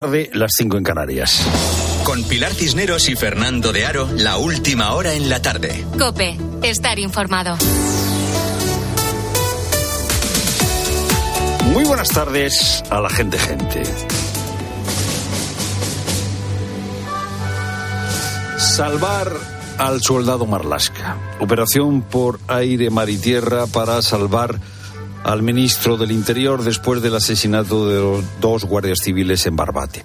[0.00, 1.44] tarde, las 5 en Canarias.
[2.04, 5.84] Con Pilar Cisneros y Fernando de Aro, la última hora en la tarde.
[5.98, 7.56] Cope, estar informado.
[11.72, 13.82] Muy buenas tardes a la gente gente.
[18.56, 19.32] Salvar
[19.78, 21.16] al soldado Marlasca.
[21.40, 24.60] Operación por aire, mar y tierra para salvar
[25.24, 30.04] al ministro del Interior después del asesinato de los dos guardias civiles en Barbate.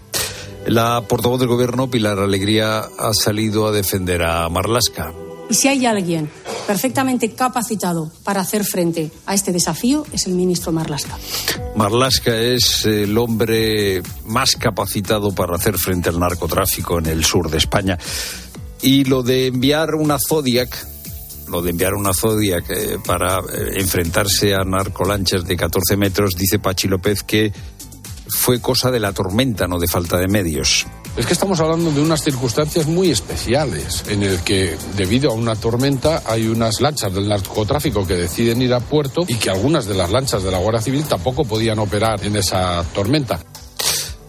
[0.68, 5.12] La portavoz del gobierno, Pilar Alegría, ha salido a defender a Marlasca.
[5.50, 6.30] Y si hay alguien
[6.66, 11.18] perfectamente capacitado para hacer frente a este desafío, es el ministro Marlasca.
[11.76, 17.58] Marlasca es el hombre más capacitado para hacer frente al narcotráfico en el sur de
[17.58, 17.98] España.
[18.82, 20.93] Y lo de enviar una Zodiac
[21.54, 26.58] lo de enviar una Zodiac eh, para eh, enfrentarse a narcolanchas de 14 metros, dice
[26.58, 27.54] Pachi López que
[28.28, 30.88] fue cosa de la tormenta, no de falta de medios.
[31.16, 35.56] Es que estamos hablando de unas circunstancias muy especiales, en el que debido a una
[35.56, 39.94] tormenta hay unas lanchas del narcotráfico que deciden ir a puerto y que algunas de
[39.94, 43.40] las lanchas de la Guardia Civil tampoco podían operar en esa tormenta.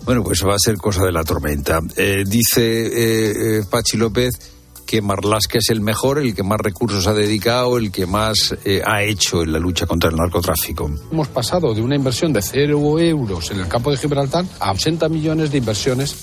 [0.04, 1.80] Bueno, pues va a ser cosa de la tormenta.
[1.96, 4.53] Eh, dice Pachi López
[4.86, 8.82] que Marlaska es el mejor, el que más recursos ha dedicado, el que más eh,
[8.84, 10.90] ha hecho en la lucha contra el narcotráfico.
[11.10, 15.08] Hemos pasado de una inversión de cero euros en el campo de Gibraltar a 80
[15.08, 16.16] millones de inversiones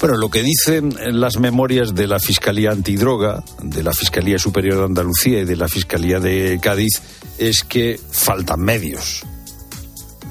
[0.00, 4.84] bueno, lo que dicen las memorias de la Fiscalía Antidroga, de la Fiscalía Superior de
[4.84, 7.02] Andalucía y de la Fiscalía de Cádiz
[7.36, 9.26] es que faltan medios.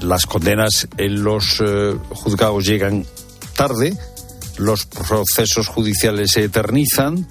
[0.00, 3.06] Las condenas en los eh, juzgados llegan
[3.54, 3.96] tarde,
[4.58, 7.28] los procesos judiciales se eternizan,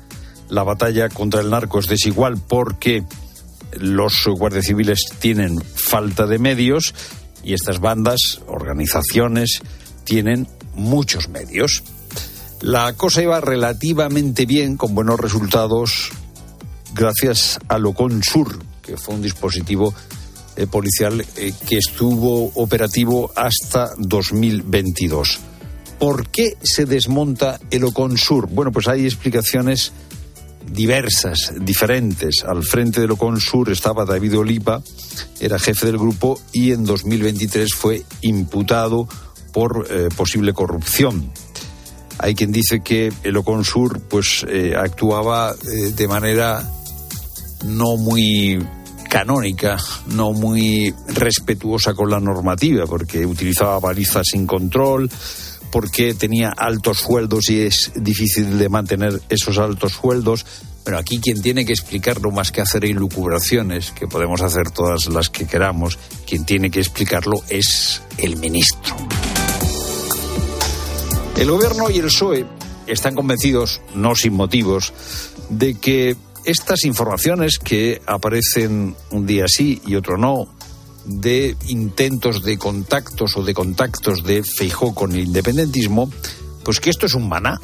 [0.50, 3.04] la batalla contra el narco es desigual porque
[3.80, 6.94] los guardias civiles tienen falta de medios
[7.44, 9.62] y estas bandas, organizaciones,
[10.04, 11.84] tienen muchos medios.
[12.62, 16.10] La cosa iba relativamente bien, con buenos resultados,
[16.94, 19.94] gracias a Loconsur, que fue un dispositivo
[20.56, 25.40] eh, policial eh, que estuvo operativo hasta 2022.
[26.00, 28.48] ¿Por qué se desmonta el Oconsur?
[28.50, 29.94] Bueno, pues hay explicaciones
[30.72, 32.44] diversas, diferentes.
[32.46, 34.82] Al frente del Oconsur estaba David Oliva,
[35.40, 39.08] era jefe del grupo y en 2023 fue imputado
[39.52, 41.32] por eh, posible corrupción.
[42.18, 46.70] Hay quien dice que el Oconsur pues eh, actuaba eh, de manera
[47.66, 48.60] no muy
[49.10, 55.10] canónica, no muy respetuosa con la normativa, porque utilizaba balizas sin control,
[55.72, 60.46] porque tenía altos sueldos y es difícil de mantener esos altos sueldos.
[60.84, 65.30] Pero aquí quien tiene que explicarlo más que hacer ilucubraciones, que podemos hacer todas las
[65.30, 68.96] que queramos, quien tiene que explicarlo es el ministro.
[71.36, 72.46] El gobierno y el PSOE
[72.88, 74.94] están convencidos, no sin motivos,
[75.50, 76.16] de que
[76.46, 80.48] estas informaciones que aparecen un día sí y otro no,
[81.10, 86.10] de intentos de contactos o de contactos de Feijó con el independentismo,
[86.64, 87.60] pues que esto es un maná.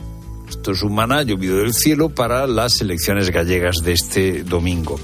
[0.50, 5.00] Esto es un maná llovido del cielo para las elecciones gallegas de este domingo.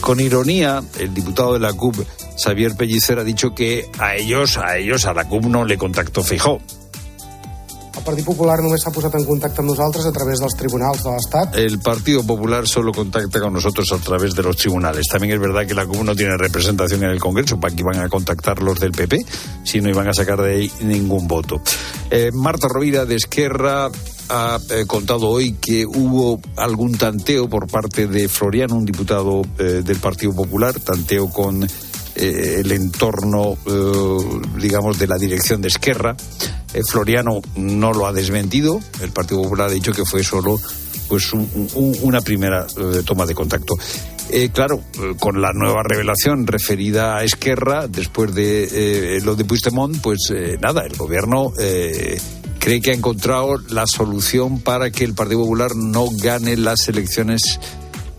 [0.00, 1.96] Con ironía, el diputado de la CUP,
[2.42, 6.22] Xavier Pellicer, ha dicho que a ellos, a ellos, a la CUP no le contactó
[6.22, 6.60] Feijó.
[8.02, 11.10] El Partit Popular només s'ha posat en contacte amb nosaltres a través dels tribunals de
[11.12, 11.54] l'Estat.
[11.60, 15.06] El Partido Popular solo contacta con nosotros a través de los tribunales.
[15.06, 17.60] También es verdad que la CUP no tiene representación en el Congreso.
[17.60, 19.24] ¿Para qué iban a contactar los del PP
[19.62, 21.62] si no iban a sacar de ahí ningún voto?
[22.10, 23.88] Eh, Marta Rovira de Esquerra
[24.28, 29.82] ha eh, contado hoy que hubo algún tanteo por parte de Floriano, un diputado eh,
[29.84, 31.64] del Partido Popular, tanteo con
[32.14, 33.56] el entorno,
[34.58, 36.14] digamos, de la dirección de Esquerra.
[36.74, 38.80] Eh, Floriano no lo ha desmentido.
[39.00, 40.58] El Partido Popular ha dicho que fue solo
[41.08, 42.66] pues un, un, una primera
[43.04, 43.74] toma de contacto.
[44.54, 44.82] claro,
[45.18, 50.32] con la nueva revelación referida a Esquerra, después de lo de Puigdemont, pues
[50.62, 51.52] nada, el gobierno
[52.58, 57.60] cree que ha encontrado la solución para que el Partido Popular no gane las elecciones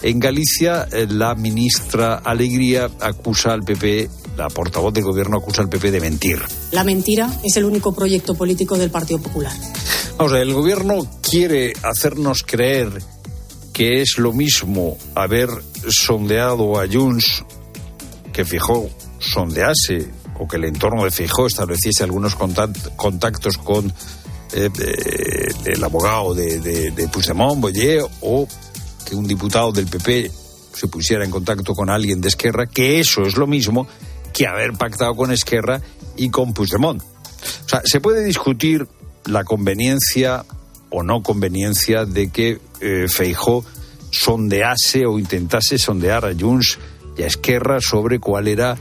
[0.04, 5.92] en Galicia, la ministra Alegría acusa al PP la portavoz del gobierno acusa al PP
[5.92, 6.42] de mentir.
[6.72, 9.54] La mentira es el único proyecto político del Partido Popular.
[10.18, 12.92] Vamos el gobierno quiere hacernos creer
[13.74, 15.50] que es lo mismo haber
[15.90, 17.44] sondeado a Junts
[18.32, 18.90] que fijó
[19.20, 23.88] sondease o que el entorno de Fijó estableciese algunos contactos con
[24.54, 28.48] eh, eh, el abogado de, de, de Puigdemont, Boyer, o
[29.06, 30.32] que un diputado del PP
[30.74, 33.88] se pusiera en contacto con alguien de Esquerra, que eso es lo mismo
[34.34, 35.82] que haber pactado con Esquerra
[36.18, 37.02] y con Puigdemont.
[37.02, 38.88] O sea, se puede discutir
[39.26, 40.46] la conveniencia
[40.90, 43.66] o no conveniencia de que eh, Feijó
[44.12, 46.78] sondease o intentase sondear a Junts
[47.18, 48.78] y a Esquerra sobre cuál era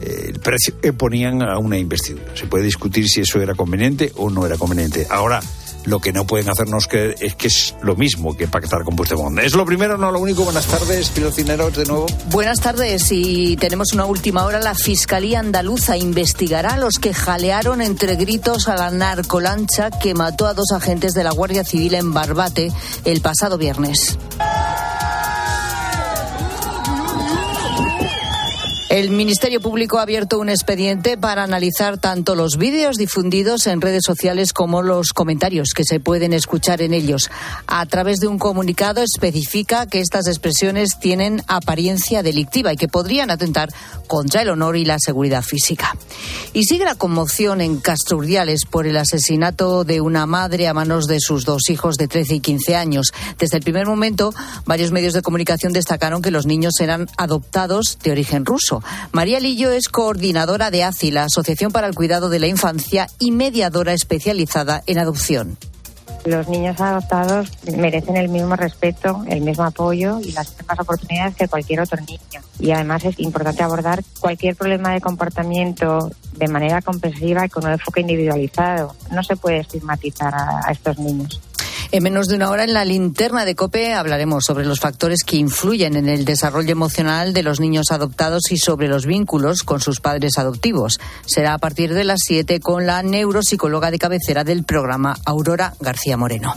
[0.00, 2.34] eh, el precio que ponían a una investidura.
[2.34, 5.06] Se puede discutir si eso era conveniente o no era conveniente.
[5.10, 5.40] Ahora,
[5.84, 9.38] lo que no pueden hacernos creer es que es lo mismo que pactar con Puigdemont.
[9.38, 10.44] Es lo primero, no lo único.
[10.44, 12.06] Buenas tardes, Pilar Cineros, de nuevo.
[12.30, 14.60] Buenas tardes y tenemos una última hora.
[14.60, 20.46] La Fiscalía Andaluza investigará a los que jalearon entre gritos a la narcolancha que mató
[20.46, 22.72] a dos agentes de la Guardia Civil en Barbate
[23.04, 24.18] el pasado viernes.
[28.90, 34.02] El Ministerio Público ha abierto un expediente para analizar tanto los vídeos difundidos en redes
[34.04, 37.30] sociales como los comentarios que se pueden escuchar en ellos.
[37.68, 43.30] A través de un comunicado especifica que estas expresiones tienen apariencia delictiva y que podrían
[43.30, 43.72] atentar
[44.08, 45.96] contra el honor y la seguridad física.
[46.52, 51.20] Y sigue la conmoción en Casturdiales por el asesinato de una madre a manos de
[51.20, 53.12] sus dos hijos de 13 y 15 años.
[53.38, 54.34] Desde el primer momento,
[54.66, 58.79] varios medios de comunicación destacaron que los niños eran adoptados de origen ruso.
[59.12, 63.30] María Lillo es coordinadora de ACI, la Asociación para el Cuidado de la Infancia, y
[63.30, 65.58] mediadora especializada en adopción.
[66.24, 71.48] Los niños adoptados merecen el mismo respeto, el mismo apoyo y las mismas oportunidades que
[71.48, 72.42] cualquier otro niño.
[72.58, 77.72] Y además es importante abordar cualquier problema de comportamiento de manera comprensiva y con un
[77.72, 78.94] enfoque individualizado.
[79.10, 81.40] No se puede estigmatizar a, a estos niños.
[81.92, 85.36] En menos de una hora en la linterna de COPE hablaremos sobre los factores que
[85.36, 90.00] influyen en el desarrollo emocional de los niños adoptados y sobre los vínculos con sus
[90.00, 91.00] padres adoptivos.
[91.26, 96.16] Será a partir de las 7 con la neuropsicóloga de cabecera del programa, Aurora García
[96.16, 96.54] Moreno.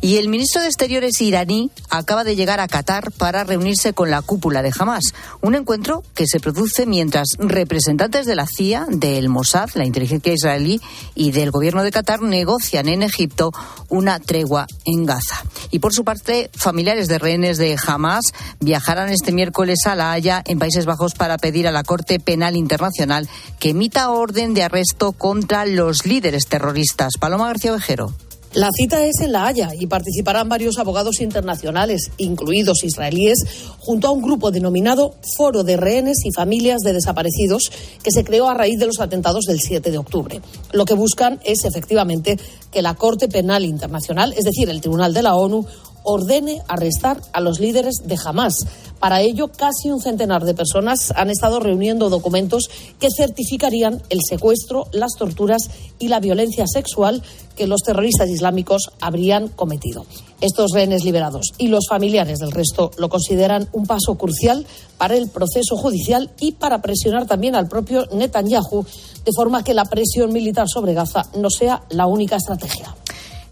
[0.00, 4.20] Y el ministro de Exteriores iraní acaba de llegar a Qatar para reunirse con la
[4.20, 5.14] cúpula de Hamas.
[5.42, 10.80] Un encuentro que se produce mientras representantes de la CIA, del Mossad, la inteligencia israelí
[11.14, 13.52] y del gobierno de Qatar negocian en Egipto
[13.88, 15.42] una tregua en Gaza.
[15.70, 18.24] Y por su parte, familiares de rehenes de Hamas
[18.60, 22.56] viajarán este miércoles a La Haya, en Países Bajos, para pedir a la Corte Penal
[22.56, 23.28] Internacional
[23.58, 27.12] que emita orden de arresto contra los líderes terroristas.
[27.18, 28.12] Paloma García Ovejero.
[28.54, 33.38] La cita es en La Haya y participarán varios abogados internacionales, incluidos israelíes,
[33.78, 37.72] junto a un grupo denominado Foro de Rehenes y Familias de Desaparecidos,
[38.02, 40.42] que se creó a raíz de los atentados del 7 de octubre.
[40.72, 42.38] Lo que buscan es efectivamente
[42.70, 45.64] que la Corte Penal Internacional, es decir, el Tribunal de la ONU,
[46.02, 48.54] ordene arrestar a los líderes de Hamas.
[49.02, 52.70] Para ello, casi un centenar de personas han estado reuniendo documentos
[53.00, 57.20] que certificarían el secuestro, las torturas y la violencia sexual
[57.56, 60.06] que los terroristas islámicos habrían cometido.
[60.40, 64.64] Estos rehenes liberados y los familiares del resto lo consideran un paso crucial
[64.98, 68.86] para el proceso judicial y para presionar también al propio Netanyahu,
[69.24, 72.94] de forma que la presión militar sobre Gaza no sea la única estrategia.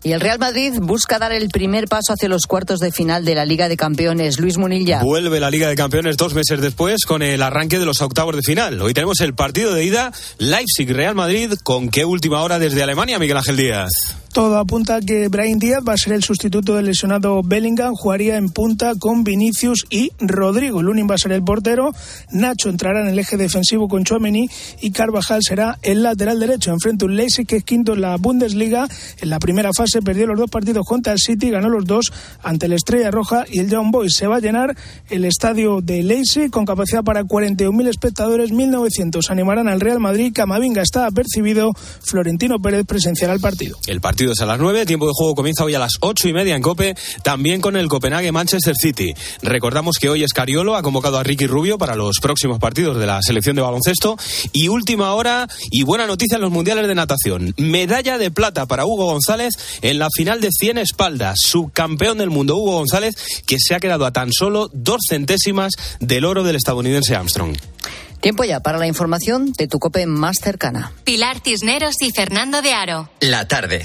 [0.02, 3.35] Y el Real Madrid busca dar el primer paso hacia los cuartos de final de
[3.35, 4.41] la Liga de Campeones.
[4.41, 5.02] Luis Munilla.
[5.02, 8.43] Vuelve la Liga de Campeones dos meses después con el arranque de los octavos de
[8.43, 8.81] final.
[8.81, 11.52] Hoy tenemos el partido de ida Leipzig-Real Madrid.
[11.62, 13.91] ¿Con qué última hora desde Alemania, Miguel Ángel Díaz?
[14.32, 18.37] Todo apunta a que Brian Díaz va a ser el sustituto del lesionado Bellingham, jugaría
[18.37, 20.82] en punta con Vinicius y Rodrigo.
[20.82, 21.93] Lunin va a ser el portero,
[22.31, 24.49] Nacho entrará en el eje defensivo con Chouameni
[24.81, 26.71] y Carvajal será el lateral derecho.
[26.71, 28.87] Enfrente un Leipzig que es quinto en la Bundesliga.
[29.21, 32.69] En la primera fase perdió los dos partidos contra el City, ganó los dos ante
[32.69, 34.15] la Estrella Roja y el Young Boys.
[34.15, 34.77] Se va a llenar
[35.08, 40.32] el estadio de Leipzig con capacidad para 41.000 espectadores, 1.900 animarán al Real Madrid.
[40.32, 43.77] Camavinga está apercibido, Florentino Pérez presenciará el partido.
[43.89, 46.55] El partido a las 9, tiempo de juego comienza hoy a las ocho y media
[46.55, 49.15] en Cope, también con el Copenhague Manchester City.
[49.41, 53.22] Recordamos que hoy Escariolo ha convocado a Ricky Rubio para los próximos partidos de la
[53.22, 54.19] selección de baloncesto.
[54.53, 57.55] Y última hora y buena noticia en los mundiales de natación.
[57.56, 61.39] Medalla de plata para Hugo González en la final de 100 espaldas.
[61.41, 63.15] Subcampeón del mundo Hugo González,
[63.46, 67.56] que se ha quedado a tan solo dos centésimas del oro del estadounidense Armstrong.
[68.20, 70.93] Tiempo ya para la información de tu COPE más cercana.
[71.05, 73.10] Pilar Cisneros y Fernando de Aro.
[73.20, 73.82] La tarde.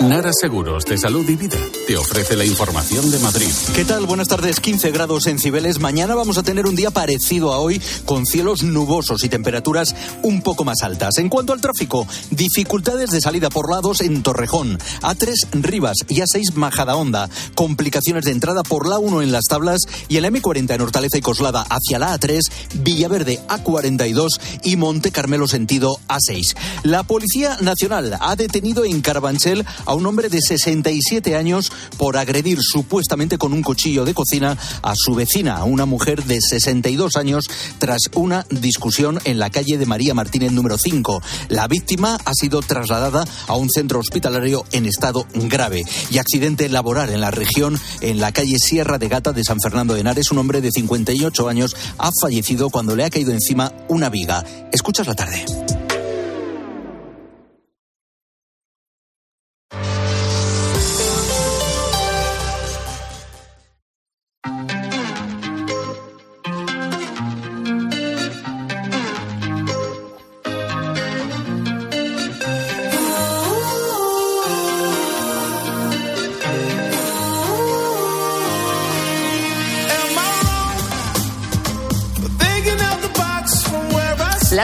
[0.00, 3.50] Nara Seguros de Salud y Vida te ofrece la información de Madrid.
[3.74, 4.06] ¿Qué tal?
[4.06, 4.58] Buenas tardes.
[4.58, 5.78] 15 grados en Cibeles.
[5.78, 10.40] Mañana vamos a tener un día parecido a hoy, con cielos nubosos y temperaturas un
[10.40, 11.18] poco más altas.
[11.18, 16.54] En cuanto al tráfico, dificultades de salida por lados en Torrejón, A3 Rivas y A6
[16.54, 17.28] Majadahonda.
[17.54, 21.22] Complicaciones de entrada por la 1 en las tablas y el M40 en Hortaleza y
[21.22, 22.40] Coslada hacia la A3,
[22.76, 24.28] Villaverde A42
[24.64, 26.56] y Monte Carmelo sentido A6.
[26.84, 32.60] La Policía Nacional ha detenido en Carabanchel a un hombre de 67 años por agredir
[32.62, 38.02] supuestamente con un cuchillo de cocina a su vecina, una mujer de 62 años, tras
[38.14, 41.20] una discusión en la calle de María Martínez número 5.
[41.48, 47.10] La víctima ha sido trasladada a un centro hospitalario en estado grave y accidente laboral
[47.10, 50.30] en la región, en la calle Sierra de Gata de San Fernando de Henares.
[50.30, 54.44] Un hombre de 58 años ha fallecido cuando le ha caído encima una viga.
[54.70, 55.89] Escuchas la tarde.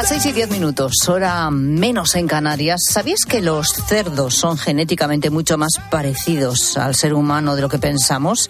[0.06, 2.80] Las seis y diez minutos, hora menos en Canarias.
[2.92, 7.80] ¿Sabías que los cerdos son genéticamente mucho más parecidos al ser humano de lo que
[7.80, 8.48] pensamos?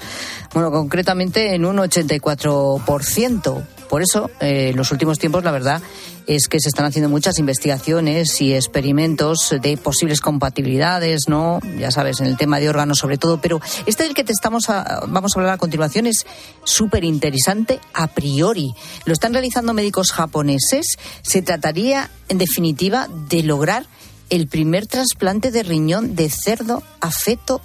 [0.52, 3.62] Bueno, concretamente en un 84%.
[3.88, 5.80] Por eso, eh, en los últimos tiempos, la verdad
[6.26, 11.60] es que se están haciendo muchas investigaciones y experimentos de posibles compatibilidades, ¿no?
[11.78, 14.68] Ya sabes, en el tema de órganos sobre todo, pero este del que te estamos
[14.68, 16.26] a- vamos a hablar a continuación es
[16.64, 18.74] súper interesante a priori.
[19.04, 20.86] Lo están realizando médicos japoneses.
[21.22, 23.86] Se trataría, en definitiva, de lograr
[24.28, 27.60] el primer trasplante de riñón de cerdo a feto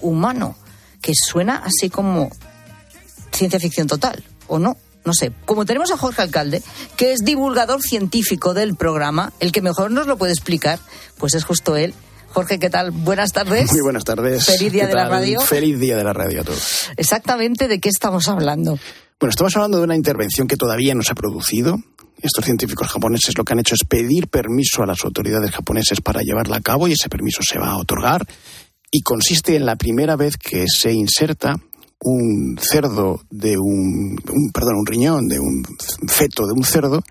[0.00, 0.56] humano,
[1.02, 2.30] que suena así como
[3.32, 4.78] ciencia ficción total, ¿o no?
[5.06, 5.32] No sé.
[5.44, 6.62] Como tenemos a Jorge Alcalde,
[6.96, 10.80] que es divulgador científico del programa, el que mejor nos lo puede explicar,
[11.16, 11.94] pues es justo él.
[12.30, 12.90] Jorge, ¿qué tal?
[12.90, 13.70] Buenas tardes.
[13.70, 14.44] Muy buenas tardes.
[14.44, 15.40] Feliz día ¿Qué de la radio.
[15.40, 16.90] Feliz día de la radio a todos.
[16.96, 18.78] Exactamente de qué estamos hablando.
[19.20, 21.78] Bueno, estamos hablando de una intervención que todavía no se ha producido.
[22.20, 26.20] Estos científicos japoneses lo que han hecho es pedir permiso a las autoridades japonesas para
[26.22, 28.26] llevarla a cabo y ese permiso se va a otorgar.
[28.90, 31.56] Y consiste en la primera vez que se inserta
[32.00, 34.16] un cerdo de un,
[34.52, 35.64] perdón, un riñón de un
[36.08, 37.02] feto de un cerdo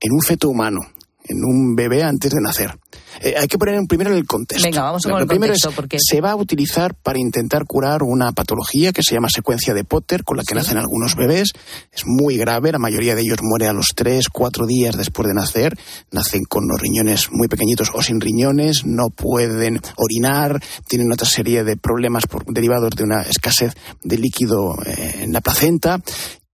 [0.00, 0.80] en un feto humano,
[1.24, 2.78] en un bebé antes de nacer.
[3.20, 4.66] Eh, hay que poner en- primero el contexto.
[4.66, 7.64] Venga, vamos con Lo el primero contexto, es, porque- se va a utilizar para intentar
[7.66, 11.52] curar una patología que se llama secuencia de Potter, con la que nacen algunos bebés.
[11.92, 15.34] Es muy grave, la mayoría de ellos muere a los 3, 4 días después de
[15.34, 15.76] nacer.
[16.12, 21.64] Nacen con los riñones muy pequeñitos o sin riñones, no pueden orinar, tienen otra serie
[21.64, 26.00] de problemas por- derivados de una escasez de líquido eh, en la placenta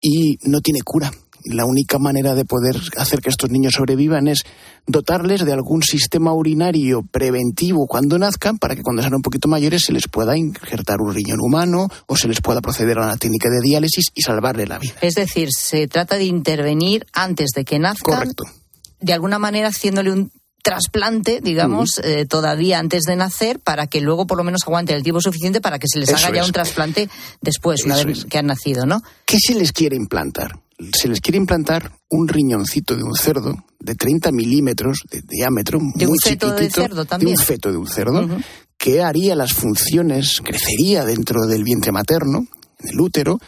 [0.00, 1.10] y no tiene cura.
[1.46, 4.42] La única manera de poder hacer que estos niños sobrevivan es
[4.86, 9.84] dotarles de algún sistema urinario preventivo cuando nazcan para que cuando sean un poquito mayores
[9.84, 13.48] se les pueda injertar un riñón humano o se les pueda proceder a una técnica
[13.48, 14.94] de diálisis y salvarle la vida.
[15.00, 18.18] Es decir, se trata de intervenir antes de que nazcan.
[18.18, 18.44] Correcto.
[19.00, 20.30] De alguna manera haciéndole un
[20.66, 25.04] trasplante, digamos, eh, todavía antes de nacer, para que luego por lo menos aguante el
[25.04, 26.46] tiempo suficiente para que se les Eso haga ya es.
[26.48, 27.08] un trasplante
[27.40, 28.24] después, una vez es.
[28.24, 29.00] que han nacido, ¿no?
[29.26, 30.58] ¿Qué se les quiere implantar?
[30.92, 36.06] Se les quiere implantar un riñoncito de un cerdo de 30 milímetros de diámetro, De
[36.06, 37.34] un muy feto de cerdo también.
[37.34, 38.28] de un feto de un cerdo,
[38.76, 42.46] que haría las funciones, crecería dentro del vientre materno,
[42.78, 43.38] en el útero,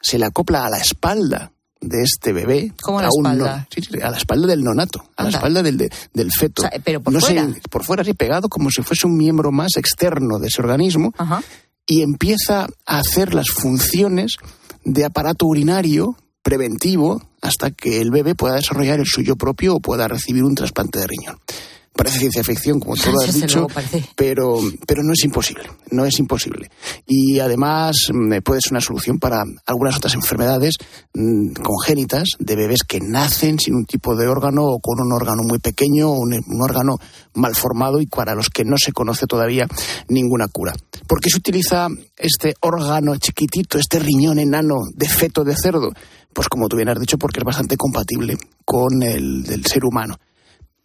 [0.00, 2.72] se le acopla a la espalda de este bebé.
[2.82, 3.68] ¿Cómo a la un no- espalda?
[3.74, 6.62] sí, sí, a la espalda del nonato, a la espalda del, de- del feto.
[6.62, 7.48] O sea, pero por no sé, fuera.
[7.70, 11.42] por fuera, así pegado, como si fuese un miembro más externo de ese organismo Ajá.
[11.86, 14.36] y empieza a hacer las funciones
[14.84, 20.06] de aparato urinario preventivo hasta que el bebé pueda desarrollar el suyo propio o pueda
[20.06, 21.38] recibir un trasplante de riñón.
[21.96, 25.64] Parece ciencia ficción, como tú lo has Desde dicho, luego, pero, pero no es imposible,
[25.92, 26.68] no es imposible.
[27.06, 30.74] Y además mm, puede ser una solución para algunas otras enfermedades
[31.14, 35.42] mm, congénitas de bebés que nacen sin un tipo de órgano o con un órgano
[35.44, 36.98] muy pequeño o un, un órgano
[37.34, 39.68] mal formado y para los que no se conoce todavía
[40.08, 40.74] ninguna cura.
[41.06, 41.86] ¿Por qué se utiliza
[42.16, 45.90] este órgano chiquitito, este riñón enano de feto de cerdo?
[46.32, 50.16] Pues como tú bien has dicho, porque es bastante compatible con el del ser humano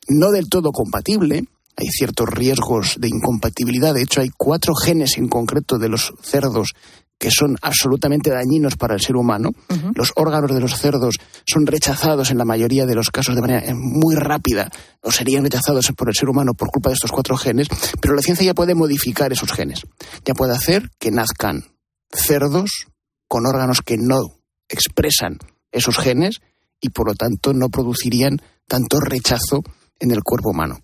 [0.08, 1.46] no del todo compatible.
[1.76, 3.94] Hay ciertos riesgos de incompatibilidad.
[3.94, 6.74] De hecho, hay cuatro genes en concreto de los cerdos
[7.20, 9.52] que son absolutamente dañinos para el ser humano.
[9.94, 11.16] Los órganos de los cerdos
[11.46, 15.44] son rechazados en la mayoría de los casos de manera eh, muy rápida o serían
[15.44, 17.68] rechazados por el ser humano por culpa de estos cuatro genes,
[18.02, 19.82] pero la ciencia ya puede modificar esos genes.
[20.24, 21.66] Ya puede hacer que nazcan
[22.10, 22.88] cerdos
[23.28, 24.40] con órganos que no
[24.70, 25.40] expresan
[25.74, 26.40] esos genes
[26.80, 29.64] y por lo tanto no producirían tanto rechazo
[30.00, 30.80] en el cuerpo humano.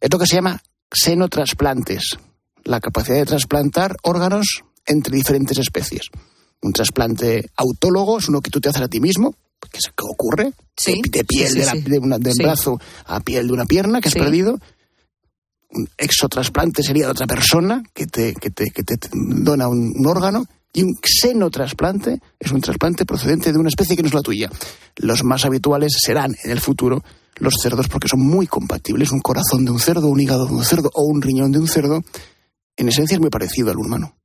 [0.00, 0.60] Es lo que se llama
[0.90, 2.16] xenotrasplantes,
[2.64, 6.02] la capacidad de trasplantar órganos entre diferentes especies.
[6.62, 9.34] Un trasplante autólogo es uno que tú te haces a ti mismo,
[9.70, 12.80] que es que ocurre, Sí, de, de piel sí, sí, de la- de una- brazo
[13.06, 14.58] a piel de una pierna que has perdido.
[15.70, 20.06] Un exotrasplante sería de otra persona que te, que te, que te dona un, un
[20.06, 24.22] órgano y un xenotrasplante es un trasplante procedente de una especie que no es la
[24.22, 24.50] tuya.
[24.96, 27.02] Los más habituales serán en el futuro
[27.36, 29.12] los cerdos porque son muy compatibles.
[29.12, 31.68] Un corazón de un cerdo, un hígado de un cerdo o un riñón de un
[31.68, 32.02] cerdo,
[32.76, 34.17] en esencia es muy parecido al humano.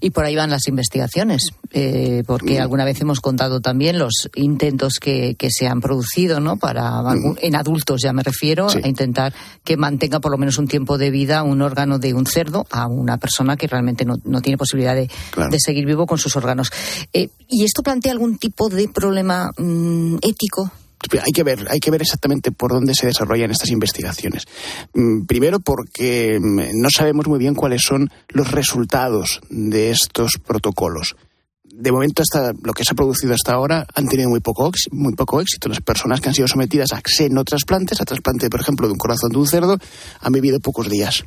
[0.00, 2.62] Y por ahí van las investigaciones, eh, porque Mm.
[2.62, 6.56] alguna vez hemos contado también los intentos que, que se han producido, ¿no?
[6.58, 8.70] Para algún- en adultos ya me refiero, Mm.
[8.70, 8.78] Sí.
[8.84, 12.26] a intentar que mantenga por lo menos un tiempo de vida un órgano de un
[12.26, 15.50] cerdo a una persona que realmente no, no tiene posibilidad de, Claro.
[15.50, 16.70] de seguir vivo con sus órganos.
[17.12, 20.70] Eh, ¿Y esto plantea algún tipo de problema mm, ético?
[21.12, 24.46] Hay que ver, hay que ver exactamente por dónde se desarrollan estas investigaciones.
[24.94, 31.16] Mm, Primero porque mm, no sabemos muy bien cuáles son los resultados de estos protocolos.
[31.64, 35.14] De momento, hasta lo que se ha producido hasta ahora han tenido muy poco, muy
[35.14, 35.70] poco éxito.
[35.70, 39.30] Las personas que han sido sometidas a xenotrasplantes, a trasplante, por ejemplo, de un corazón
[39.30, 39.78] de un cerdo,
[40.20, 41.24] han vivido pocos días.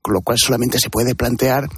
[0.00, 1.68] Con lo cual solamente se puede plantear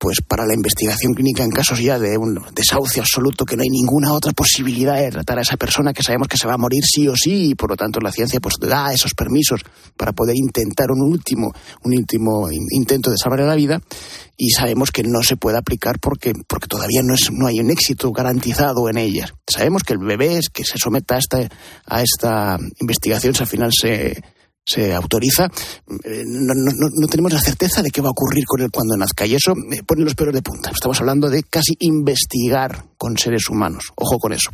[0.00, 3.68] pues para la investigación clínica en casos ya de un desahucio absoluto, que no hay
[3.68, 6.82] ninguna otra posibilidad de tratar a esa persona que sabemos que se va a morir
[6.82, 9.60] sí o sí, y por lo tanto la ciencia pues da esos permisos
[9.98, 11.52] para poder intentar un último,
[11.84, 13.78] un último in- intento de salvar la vida,
[14.38, 17.70] y sabemos que no se puede aplicar porque, porque todavía no, es, no hay un
[17.70, 19.34] éxito garantizado en ellas.
[19.46, 21.48] Sabemos que el bebé es que se someta a esta,
[21.84, 24.22] a esta investigación, si al final se,
[24.70, 25.46] se autoriza,
[26.04, 28.96] eh, no, no- no- tenemos la certeza de qué va a ocurrir con él cuando
[28.96, 29.26] nazca.
[29.26, 30.70] Y eso eh, pone los pelos de punta.
[30.70, 33.84] Estamos hablando de casi investigar con seres humanos.
[33.96, 34.50] Ojo con eso.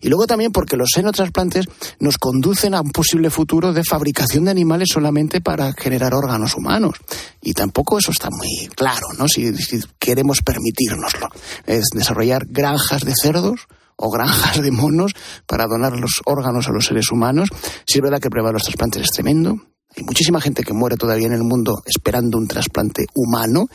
[0.00, 1.66] Y luego también porque los xenotrasplantes
[2.00, 6.96] nos conducen a un posible futuro de fabricación de animales solamente para generar órganos humanos.
[7.42, 9.28] Y tampoco eso está muy claro, ¿no?
[9.28, 9.50] Si,
[9.98, 11.28] queremos permitírnoslo.
[11.66, 15.12] Es desarrollar granjas de cerdos o granjas de monos
[15.46, 17.48] para donar los órganos a los seres humanos.
[17.86, 19.56] Si es verdad que de los trasplantes es tremendo.
[19.96, 23.66] Hay muchísima gente que muere todavía en el mundo esperando un trasplante humano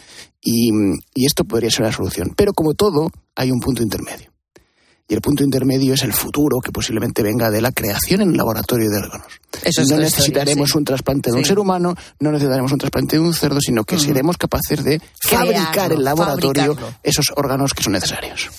[0.41, 0.69] y,
[1.13, 2.33] y esto podría ser una solución.
[2.37, 4.32] Pero como todo, hay un punto intermedio.
[5.07, 8.37] Y el punto intermedio es el futuro que posiblemente venga de la creación en un
[8.37, 9.27] laboratorio de órganos.
[9.61, 10.77] Eso es no necesitaremos historia, sí.
[10.77, 13.99] un trasplante de un ser humano, no necesitaremos un trasplante de un cerdo, sino que
[13.99, 16.99] seremos capaces de fabricar en laboratorio fabricarlo.
[17.03, 18.49] esos órganos que son necesarios.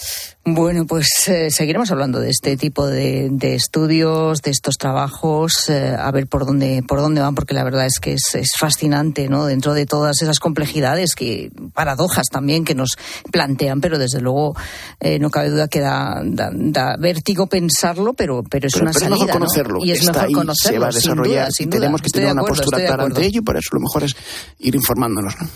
[0.46, 5.96] Bueno, pues eh, seguiremos hablando de este tipo de, de estudios, de estos trabajos, eh,
[5.98, 9.30] a ver por dónde por dónde van, porque la verdad es que es, es fascinante,
[9.30, 9.46] ¿no?
[9.46, 12.90] Dentro de todas esas complejidades que paradojas también que nos
[13.33, 14.54] plantean, pero desde luego
[15.00, 18.92] eh, no cabe duda que da, da, da vértigo pensarlo, pero pero es Pero, una
[18.92, 19.32] pero salida, es mejor ¿no?
[19.46, 19.78] conocerlo.
[19.84, 21.80] Y es Está mejor ahí, conocerlo, se va a sin desarrollar duda, sin y duda.
[21.80, 24.16] tenemos que Estoy tener una postura clara ante ello y para eso lo mejor es
[24.58, 25.34] ir informándonos.
[25.40, 25.48] ¿no?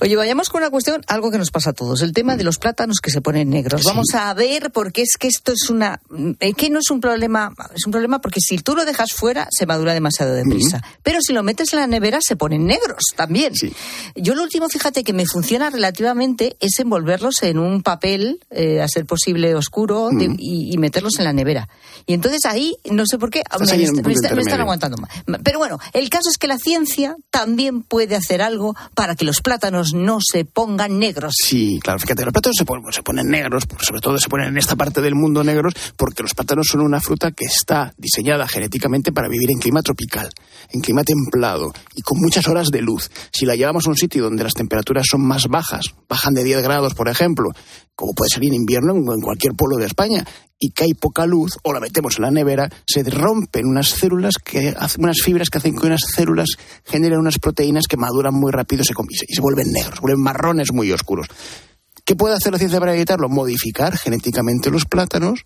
[0.00, 2.58] Oye, vayamos con una cuestión, algo que nos pasa a todos, el tema de los
[2.58, 3.82] plátanos que se ponen negros.
[3.82, 3.86] Sí.
[3.88, 6.00] Vamos a ver, porque es que esto es una,
[6.40, 9.48] eh, que no es un problema, es un problema porque si tú lo dejas fuera
[9.50, 13.54] se madura demasiado deprisa, pero si lo metes en la nevera se ponen negros también.
[13.54, 13.72] Sí.
[14.16, 18.88] Yo lo último, fíjate que me funciona relativamente es envolverlos en un papel, eh, a
[18.88, 21.68] ser posible oscuro, de- y, y meterlos en la nevera.
[22.06, 25.10] Y entonces ahí, no sé por qué, me, me punto está- me están aguantando más.
[25.44, 29.40] Pero bueno, el caso es que la ciencia también puede hacer algo para que los
[29.40, 31.34] plátanos no se pongan negros.
[31.42, 34.58] Sí, claro, fíjate, los plátanos se ponen, se ponen negros, sobre todo se ponen en
[34.58, 39.12] esta parte del mundo negros, porque los plátanos son una fruta que está diseñada genéticamente
[39.12, 40.30] para vivir en clima tropical,
[40.70, 43.10] en clima templado y con muchas horas de luz.
[43.32, 46.62] Si la llevamos a un sitio donde las temperaturas son más bajas, bajan de 10
[46.62, 47.50] grados, por ejemplo,
[47.94, 50.24] como puede ser en invierno en cualquier pueblo de España,
[50.58, 54.34] y que hay poca luz, o la metemos en la nevera, se rompen unas células
[54.42, 56.50] que hacen unas fibras que hacen que unas células
[56.84, 60.20] generen unas proteínas que maduran muy rápido y se, y se- se vuelven negros, vuelven
[60.22, 61.26] marrones muy oscuros.
[62.04, 63.28] ¿Qué puede hacer la ciencia para evitarlo?
[63.28, 65.44] Modificar genéticamente los plátanos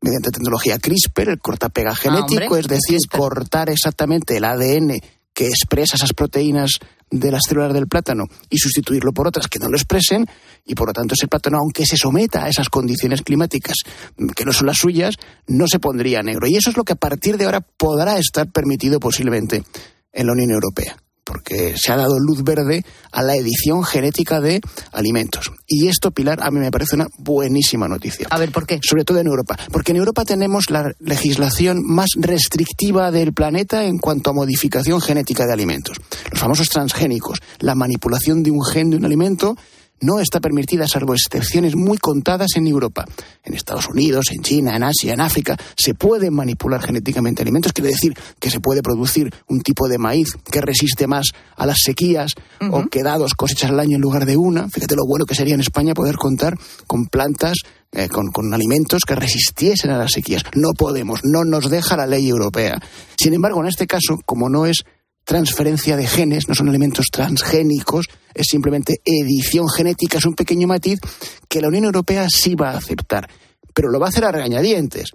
[0.00, 5.00] mediante tecnología CRISPR, el cortapega genético, hombre, es decir, cortar exactamente el ADN
[5.34, 6.78] que expresa esas proteínas
[7.10, 10.26] de las células del plátano y sustituirlo por otras que no lo expresen
[10.64, 13.76] y por lo tanto ese plátano, aunque se someta a esas condiciones climáticas
[14.16, 15.16] mm, que no son las suyas,
[15.46, 16.46] no se pondría negro.
[16.46, 19.64] Y eso es lo que a partir de ahora podrá estar permitido posiblemente
[20.12, 24.60] en la Unión Europea porque se ha dado luz verde a la edición genética de
[24.92, 25.50] alimentos.
[25.66, 28.28] Y esto, Pilar, a mí me parece una buenísima noticia.
[28.30, 28.80] A ver, ¿por qué?
[28.82, 29.56] Sobre todo en Europa.
[29.72, 35.46] Porque en Europa tenemos la legislación más restrictiva del planeta en cuanto a modificación genética
[35.46, 35.96] de alimentos.
[36.30, 37.40] Los famosos transgénicos.
[37.60, 39.56] La manipulación de un gen de un alimento
[40.00, 43.04] no está permitida salvo excepciones muy contadas en Europa.
[43.42, 47.72] En Estados Unidos, en China, en Asia, en África, se pueden manipular genéticamente alimentos.
[47.72, 51.78] Quiere decir que se puede producir un tipo de maíz que resiste más a las
[51.82, 52.32] sequías
[52.70, 54.68] o que da dos cosechas al año en lugar de una.
[54.68, 57.56] Fíjate lo bueno que sería en España poder contar con plantas
[57.96, 60.42] eh, con, con alimentos que resistiesen a las sequías.
[60.56, 62.80] No podemos, no nos deja la ley europea.
[63.16, 64.84] Sin embargo, en este caso, como no es
[65.24, 70.98] transferencia de genes, no son elementos transgénicos, es simplemente edición genética, es un pequeño matiz
[71.48, 73.28] que la Unión Europea sí va a aceptar,
[73.72, 75.10] pero lo va a hacer a regañadientes.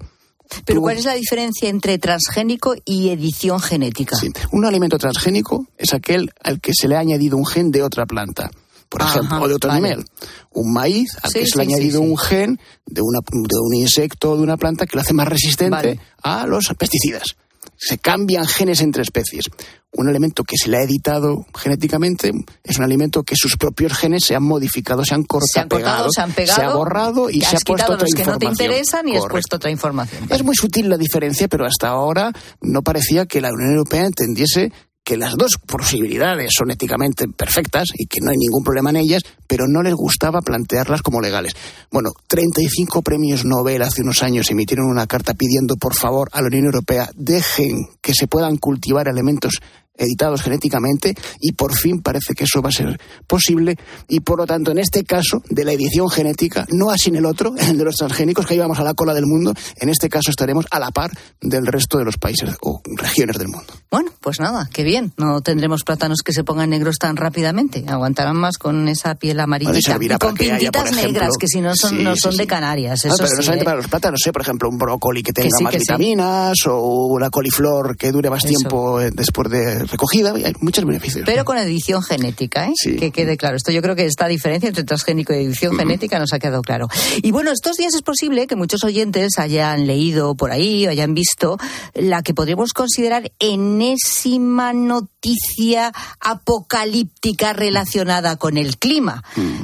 [0.66, 4.16] Pero ¿cuál es la diferencia entre transgénico y edición genética?
[4.16, 4.30] Sí.
[4.52, 8.08] Un alimento transgénico es aquel al que se le ha añadido un gen de otra
[8.08, 8.50] planta
[8.90, 10.04] por ejemplo, o de otro nivel.
[10.52, 14.32] Un maíz al que se le ha añadido un gen de, una, de un insecto
[14.32, 17.38] o de una planta que lo hace más resistente a los pesticidas.
[17.78, 19.46] Se cambian genes entre especies.
[19.92, 22.32] Un elemento que se le ha editado genéticamente
[22.64, 26.32] es un alimento que sus propios genes se han modificado, se han cortado, se han,
[26.32, 29.18] pegado, se ha borrado y se ha puesto otra los que no te interesan y
[29.18, 30.28] has puesto otra información.
[30.30, 34.72] Es muy sutil la diferencia, pero hasta ahora no parecía que la Unión Europea entendiese
[35.10, 39.24] que las dos posibilidades son éticamente perfectas y que no hay ningún problema en ellas,
[39.48, 41.56] pero no les gustaba plantearlas como legales.
[41.90, 46.48] Bueno, 35 premios Nobel hace unos años emitieron una carta pidiendo por favor a la
[46.50, 49.62] Unión Europea dejen que se puedan cultivar elementos
[50.00, 54.48] editados genéticamente y por fin parece que eso va a ser posible y por lo
[54.48, 57.84] tanto en este caso de la edición genética, no así en el otro, el de
[57.84, 60.92] los transgénicos que íbamos a la cola del mundo, en este caso estaremos a la
[60.92, 63.74] par del resto de los países o regiones del mundo.
[63.92, 68.38] Bueno, pues nada, qué bien, no tendremos plátanos que se pongan negros tan rápidamente, aguantarán
[68.38, 72.38] más con esa piel amarillita y con pintitas negras que si no son, no son
[72.38, 73.06] de Canarias.
[73.06, 73.66] Eso pero no solamente ¿eh?
[73.66, 74.32] para los plátanos, ¿eh?
[74.32, 79.02] por ejemplo, un brócoli que tenga más vitaminas o una coliflor que dure más tiempo
[79.02, 81.24] eh, después de recogida, hay muchos beneficios.
[81.26, 82.74] Pero con edición genética, ¿eh?
[82.98, 83.58] Que quede claro.
[83.58, 86.88] Esto yo creo que esta diferencia entre transgénico y edición genética nos ha quedado claro.
[87.22, 91.14] Y bueno, estos días es posible que muchos oyentes hayan leído por ahí o hayan
[91.14, 91.58] visto
[91.94, 99.24] la que podríamos considerar enésima noticia apocalíptica relacionada con el clima.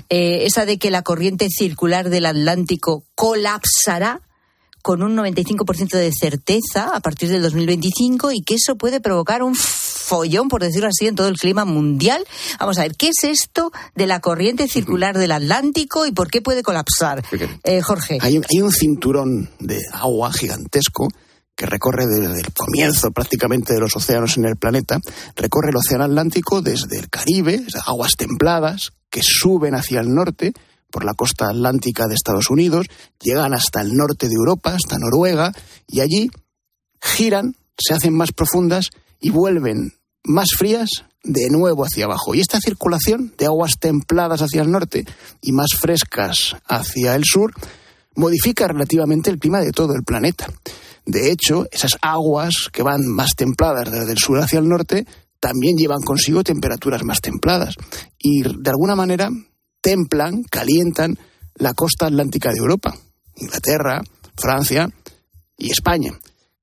[0.09, 4.21] Eh, esa de que la corriente circular del Atlántico colapsará
[4.85, 9.55] con un 95% de certeza a partir del 2025 y que eso puede provocar un
[9.55, 12.23] follón, por decirlo así, en todo el clima mundial.
[12.59, 16.43] Vamos a ver, ¿qué es esto de la corriente circular del Atlántico y por qué
[16.43, 17.23] puede colapsar?
[17.63, 18.19] Eh, Jorge.
[18.21, 21.07] Hay un, hay un cinturón de agua gigantesco
[21.55, 24.99] que recorre desde el comienzo prácticamente de los océanos en el planeta,
[25.35, 30.53] recorre el océano Atlántico desde el Caribe, aguas templadas que suben hacia el norte
[30.95, 32.87] por la costa atlántica de Estados Unidos,
[33.19, 35.51] llegan hasta el norte de Europa, hasta Noruega,
[35.89, 36.29] y allí
[37.01, 39.91] giran, se hacen más profundas y vuelven
[40.23, 40.87] más frías
[41.21, 42.33] de nuevo hacia abajo.
[42.33, 45.03] Y esta circulación de aguas templadas hacia el norte
[45.41, 47.51] y más frescas hacia el sur
[48.15, 50.47] modifica relativamente el clima de todo el planeta.
[51.05, 55.05] De hecho, esas aguas que van más templadas desde el sur hacia el norte
[55.41, 57.75] también llevan consigo temperaturas más templadas
[58.17, 59.29] y de alguna manera
[59.85, 61.15] templan, calientan
[61.53, 62.95] la costa atlántica de Europa,
[63.35, 64.01] Inglaterra,
[64.35, 64.89] Francia
[65.59, 66.11] y España,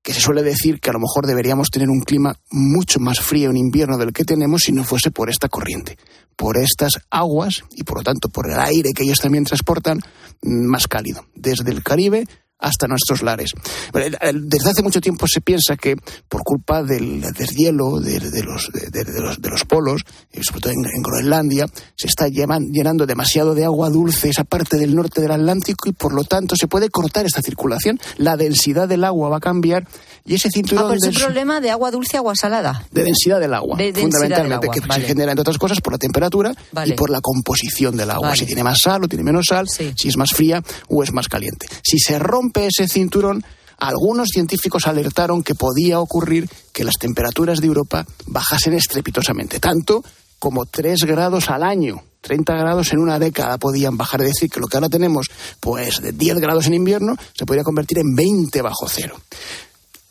[0.03, 3.51] que se suele decir que a lo mejor deberíamos tener un clima mucho más frío
[3.51, 5.99] en invierno del que tenemos si no fuese por esta corriente,
[6.35, 10.01] por estas aguas y por lo tanto por el aire que ellos también transportan
[10.43, 12.27] más cálido, desde el Caribe
[12.63, 13.53] hasta nuestros lares.
[13.93, 15.97] Desde hace mucho tiempo se piensa que
[16.29, 20.03] por culpa del deshielo de, de, los, de, los, de los polos,
[20.41, 24.79] sobre todo en, en Groenlandia, se está llevan, llenando demasiado de agua dulce esa parte
[24.79, 27.99] del norte del Atlántico y por lo tanto se puede cortar esta circulación.
[28.17, 29.87] La densidad del agua va a cambiar
[30.25, 30.85] y ese cinturón...
[30.85, 32.87] Ah, pues es un problema de agua dulce, agua salada.
[32.93, 35.03] De densidad del agua, de fundamentalmente, del agua, que vale.
[35.03, 36.95] se genera, entre otras cosas, por la temperatura Vale.
[36.95, 38.29] y por la composición del agua.
[38.29, 38.39] Vale.
[38.39, 41.29] Si tiene más sal o tiene menos sal, si es más fría o es más
[41.29, 41.67] caliente.
[41.83, 43.45] Si se rompe ese cinturón,
[43.79, 50.05] algunos científicos alertaron que podía ocurrir que las temperaturas de Europa bajasen estrepitosamente, tanto
[50.39, 52.03] como 3 grados al año.
[52.21, 56.01] 30 grados en una década podían bajar, es decir, que lo que ahora tenemos, pues
[56.01, 59.21] de 10 grados en invierno, se podría convertir en 20 bajo cero.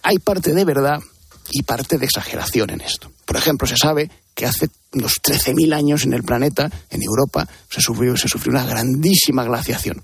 [0.03, 0.99] Hay parte de verdad
[1.51, 3.11] y parte de exageración en esto.
[3.25, 7.81] Por ejemplo, se sabe que hace unos 13.000 años en el planeta, en Europa, se
[7.81, 10.03] sufrió, se sufrió una grandísima glaciación.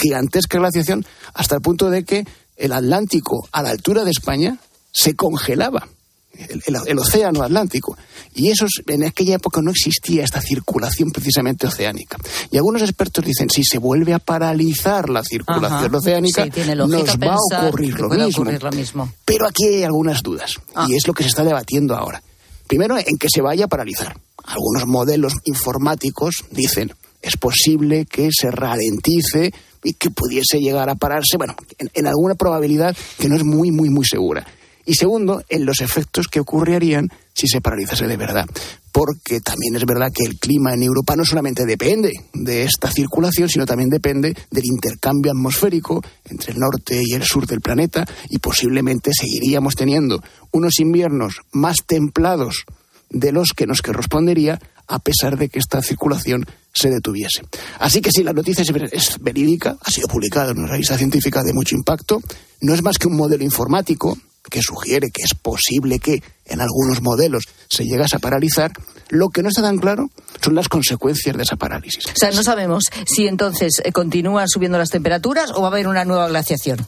[0.00, 2.26] Gigantesca glaciación hasta el punto de que
[2.56, 4.58] el Atlántico, a la altura de España,
[4.92, 5.88] se congelaba.
[6.34, 7.96] El, el- el océano Atlántico.
[8.34, 12.16] Y eso, es- en aquella época no existía esta circulación precisamente oceánica.
[12.50, 15.96] Y algunos expertos dicen, si se vuelve a paralizar la circulación Ajá.
[15.98, 18.42] oceánica, Sí, tiene lógica nos va a ocurrir lo mismo.
[18.42, 19.12] ocurrir lo mismo.
[19.26, 20.56] Pero aquí hay algunas dudas,
[20.88, 22.22] y es lo que se está debatiendo ahora.
[22.66, 24.16] Primero, en que se vaya a paralizar.
[24.44, 29.52] Algunos modelos informáticos dicen, es posible que se ralentice
[29.84, 33.70] y que pudiese llegar a pararse, bueno, en, en alguna probabilidad que no es muy,
[33.70, 34.46] muy, muy segura.
[34.84, 38.46] Y segundo, en los efectos que ocurrirían si se paralizase de verdad.
[38.90, 43.48] Porque también es verdad que el clima en Europa no solamente depende de esta circulación,
[43.48, 48.38] sino también depende del intercambio atmosférico entre el norte y el sur del planeta y
[48.38, 52.64] posiblemente seguiríamos teniendo unos inviernos más templados
[53.08, 57.42] de los que nos correspondería a pesar de que esta circulación se detuviese.
[57.78, 61.52] Así que si la noticia es verídica, ha sido publicada en una revista científica de
[61.52, 62.20] mucho impacto,
[62.60, 64.16] no es más que un modelo informático
[64.50, 68.72] que sugiere que es posible que en algunos modelos se llegase a paralizar,
[69.08, 70.10] lo que no está tan claro
[70.42, 72.06] son las consecuencias de esa parálisis.
[72.06, 75.86] O sea, no sabemos si entonces eh, continúan subiendo las temperaturas o va a haber
[75.86, 76.78] una nueva glaciación.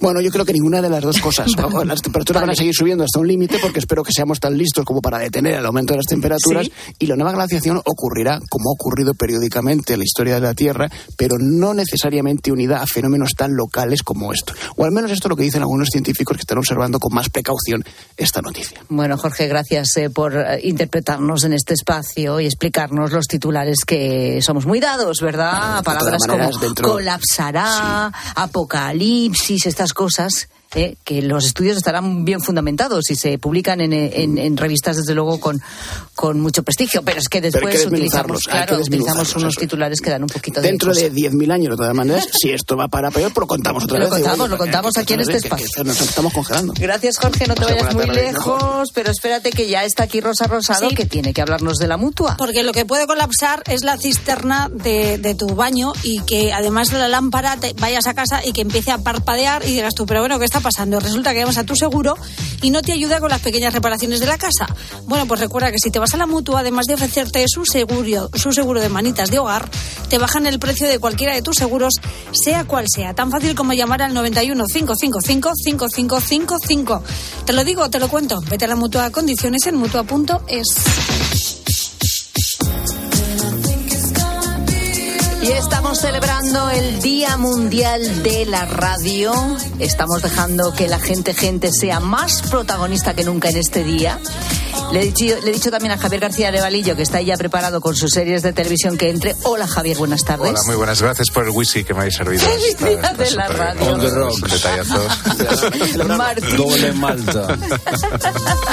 [0.00, 1.50] Bueno, yo creo que ninguna de las dos cosas.
[1.84, 4.84] las temperaturas van a seguir subiendo hasta un límite porque espero que seamos tan listos
[4.84, 8.72] como para detener el aumento de las temperaturas y la nueva glaciación ocurrirá como ha
[8.72, 13.54] ocurrido periódicamente en la historia de la Tierra, pero no necesariamente unida a fenómenos tan
[13.54, 14.54] locales como esto.
[14.76, 17.28] O al menos esto es lo que dicen algunos científicos que están observando con más
[17.28, 17.84] precaución
[18.16, 18.80] esta noticia.
[18.88, 24.40] Bueno, Jorge, gracias eh, por eh, interpretarnos en este espacio y explicarnos los titulares que
[24.42, 25.82] somos muy dados, ¿verdad?
[25.82, 26.50] Palabras como
[26.82, 34.56] colapsará, apocalipsis, estas cosas eh, que los estudios estarán bien fundamentados y se publican en,
[34.56, 35.60] revistas, desde luego, con,
[36.14, 37.02] con mucho prestigio.
[37.02, 40.68] Pero es que después utilizamos, claro, utilizamos unos titulares que dan un poquito de.
[40.68, 43.84] Dentro de 10.000 años, de todas maneras, si esto va para peor, pues lo contamos
[43.84, 44.08] otra vez.
[44.08, 45.84] Lo contamos, lo contamos aquí en este espacio.
[45.84, 46.74] nos estamos congelando.
[46.76, 47.46] Gracias, Jorge.
[47.46, 51.32] No te vayas muy lejos, pero espérate que ya está aquí Rosa Rosado, que tiene
[51.32, 52.36] que hablarnos de la mutua.
[52.36, 56.88] Porque lo que puede colapsar es la cisterna de, de tu baño y que además
[56.88, 60.06] de la lámpara te vayas a casa y que empiece a parpadear y digas tú,
[60.06, 60.98] pero bueno, ¿qué está pasando?
[60.98, 62.16] Resulta que llamas a tu seguro
[62.60, 64.66] y no te ayuda con las pequeñas reparaciones de la casa.
[65.04, 68.30] Bueno, pues recuerda que si te vas a la mutua, además de ofrecerte su seguro,
[68.34, 69.70] su seguro de manitas de hogar,
[70.08, 71.94] te bajan el precio de cualquiera de tus seguros,
[72.32, 73.14] sea cual sea.
[73.14, 77.02] Tan fácil como llamar al 91 555 5555.
[77.44, 78.40] Te lo digo, te lo cuento.
[78.50, 81.13] Vete a la mutua condiciones en mutua.es.
[86.04, 89.32] celebrando el Día Mundial de la Radio.
[89.78, 94.20] Estamos dejando que la gente gente sea más protagonista que nunca en este día.
[94.92, 97.36] Le he, dicho, le he dicho también a Javier García de Valillo que está ya
[97.36, 99.34] preparado con sus series de televisión que entre.
[99.42, 100.50] Hola Javier, buenas tardes.
[100.50, 101.02] Hola, muy buenas.
[101.02, 102.42] Gracias por el whisky que me habéis servido.
[102.44, 103.92] Feliz día de la radio.
[103.92, 104.48] On the.
[104.48, 106.06] Detallazos.
[106.16, 106.56] Martín.
[106.56, 107.46] Doble malta.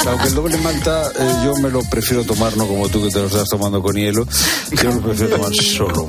[0.07, 3.19] Aunque el doble malta eh, yo me lo prefiero tomar, no como tú que te
[3.19, 4.27] lo estás tomando con hielo.
[4.71, 6.07] Yo lo prefiero tomar solo.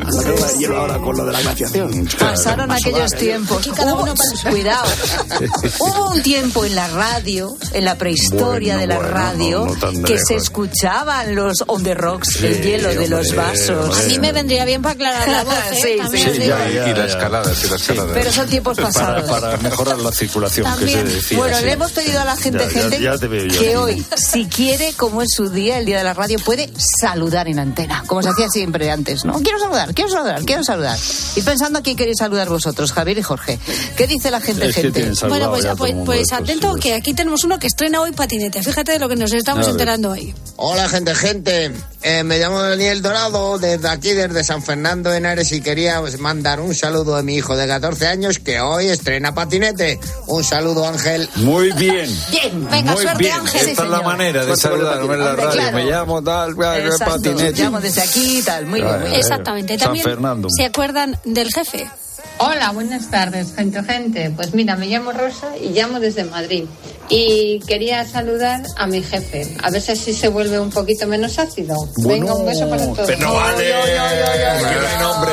[0.58, 2.08] hielo ahora con lo de la glaciación.
[2.18, 3.66] Pasaron aquellos tiempos.
[3.66, 4.12] Hubo-
[4.50, 4.88] Cuidado.
[5.78, 9.92] Hubo un tiempo en la radio, en la prehistoria Bueno, de la bueno, radio, no,
[9.92, 13.70] no que se escuchaban los on the rocks, el hielo de los vasos.
[13.70, 14.04] hombre.
[14.04, 15.76] A mí me vendría bien para aclarar la voz, ¿eh?
[15.82, 16.44] Sí, sí, sí, digo.
[16.46, 18.14] ya, ya, y la escalada, sí, la escalada.
[18.14, 19.30] Pero son tiempos Para, pasados.
[19.30, 21.06] para mejorar la circulación, que También.
[21.08, 21.38] se decía.
[21.38, 21.64] Bueno, sí.
[21.64, 24.92] le hemos pedido a la gente, gente, ya te veo yo que hoy, si quiere,
[24.94, 28.30] como es su día, el día de la radio, puede saludar en antena, como se
[28.30, 29.34] hacía siempre antes, ¿no?
[29.40, 30.98] Quiero saludar, quiero saludar, quiero saludar.
[31.36, 33.58] Y pensando a quién queréis saludar vosotros, Javier y Jorge.
[33.96, 35.12] ¿Qué dice la gente, Es que gente?
[35.28, 38.12] Bueno, pues, ya todo pues, pues estos, atento que aquí tenemos uno que estrena hoy
[38.12, 38.62] patinete.
[38.62, 39.66] Fíjate de lo que nos estamos.
[39.82, 40.34] Enterando hoy.
[40.56, 41.72] Hola gente, gente.
[42.02, 46.18] Eh, me llamo Daniel Dorado, desde aquí, desde San Fernando de Henares, y quería pues,
[46.20, 49.98] mandar un saludo a mi hijo de 14 años que hoy estrena patinete.
[50.26, 51.28] Un saludo, Ángel.
[51.36, 52.08] Muy bien.
[52.30, 53.32] Bien, venga, Muy suerte, bien.
[53.34, 53.60] Ángel.
[53.70, 55.50] Esta Sí, es la manera de saludarme en la radio.
[55.52, 55.76] claro.
[55.76, 57.62] Me llamo tal, Exacto, patinete.
[57.62, 58.66] llamo desde aquí y tal.
[58.66, 59.20] Muy bien, muy bien.
[59.20, 59.78] Exactamente.
[59.78, 60.48] San También Fernando.
[60.56, 61.90] se acuerdan del jefe.
[62.44, 64.32] Hola, buenas tardes, gente, gente.
[64.34, 66.64] Pues mira, me llamo Rosa y llamo desde Madrid.
[67.08, 71.38] Y quería saludar a mi jefe, a ver si así se vuelve un poquito menos
[71.38, 71.76] ácido.
[71.98, 73.06] Venga, un beso para todos.
[73.06, 73.64] Pero no vale.
[73.64, 75.32] Que no hay nombre.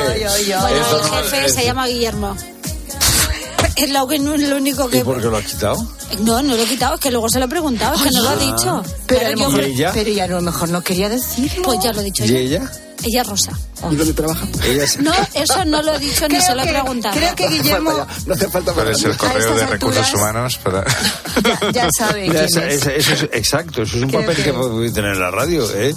[0.60, 2.36] Bueno, no jefe se llama Guillermo.
[3.80, 5.04] Es lo, que, no- lo único ¿Y que...
[5.04, 5.76] por qué lo has quitado?
[6.20, 8.22] No, no lo he quitado, es que luego se lo he preguntado, es que no
[8.22, 8.82] lo ha dicho.
[9.06, 9.90] Pero, lo yo- mejor, ¿Y ella?
[9.94, 11.62] pero ya a lo mejor no quería decirlo.
[11.62, 12.36] Pues ya lo he dicho ¿Y yo.
[12.36, 12.70] ella?
[13.02, 13.52] Ella es Rosa.
[13.90, 14.46] ¿Y dónde trabaja?
[14.62, 17.16] Ella es- No, eso no lo he dicho ni se lo he preguntado.
[17.16, 20.58] Creo que Guillermo No hace falta ¿Cuál es el correo de recursos alturas- humanos?
[20.62, 20.84] Para...
[21.62, 22.74] ya, ya sabe Ya, quién esa- es.
[22.74, 25.64] esa- eso es exacto, eso es un Creo papel que, que- puede tener la radio,
[25.74, 25.94] ¿eh?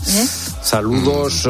[0.62, 1.44] Saludos.
[1.46, 1.50] eh,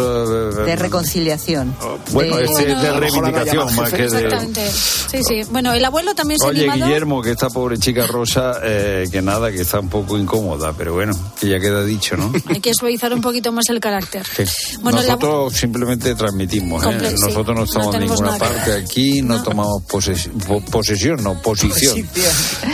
[0.65, 1.75] De reconciliación.
[2.11, 4.03] Bueno, De- este Bueno, de mejor la reivindicación más que de.
[4.05, 4.71] Exactamente.
[4.71, 5.43] Sí, sí.
[5.51, 6.85] Bueno, el abuelo también se ha Oye, animado.
[6.85, 10.93] Guillermo, que esta pobre chica rosa, eh, que nada, que está un poco incómoda, pero
[10.93, 12.31] bueno, que ya queda dicho, ¿no?
[12.47, 14.25] Hay que suavizar un poquito más el carácter.
[14.25, 14.43] Sí.
[14.81, 16.87] Bueno, la- Nosotros simplemente transmitimos, ¿eh?
[16.87, 20.29] Comple- sí, Nosotros no no estamos en tenemos ninguna nada parte aquí, no, tomamos poses-
[20.47, 22.07] po- posesión, no, posición.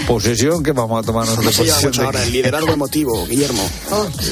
[0.07, 2.23] Posesión, que vamos a tomar nosotros ¿Cómo se posesión de ahora?
[2.23, 3.63] El liderazgo emotivo, Guillermo.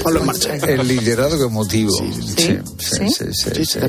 [0.04, 0.56] Ponlo en marcha.
[0.56, 1.92] El liderazgo emotivo.
[1.98, 2.58] Sí, ¿Sí?
[2.78, 3.50] sí, sí.
[3.56, 3.80] Sí, sí.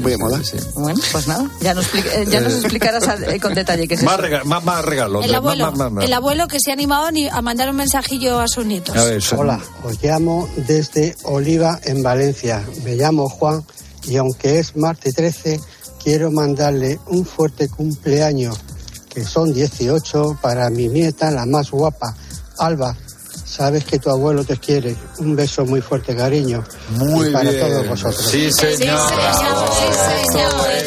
[0.75, 4.03] Bueno, pues nada, ya nos, expli- eh, ya nos explicarás eh, con detalle qué es
[4.03, 4.23] Más, eso.
[4.23, 4.85] rega- más, más
[5.25, 5.65] el abuelo,
[6.03, 8.97] el abuelo que se ha animado a ni- a mandar un mensajillo a sus nietos.
[8.97, 12.65] A ver, son- Hola, os llamo desde Oliva, en Valencia.
[12.85, 13.65] Me llamo Juan
[14.07, 15.61] y aunque es martes 13,
[16.03, 18.57] quiero mandarle un fuerte cumpleaños,
[19.09, 22.15] que son 18, para mi nieta, la más guapa,
[22.59, 22.97] Alba.
[23.45, 24.95] Sabes que tu abuelo te quiere.
[25.19, 26.63] Un beso muy fuerte, cariño.
[26.91, 27.61] Muy y para bien.
[27.69, 28.27] todos vosotros.
[28.31, 28.99] Sí, señor.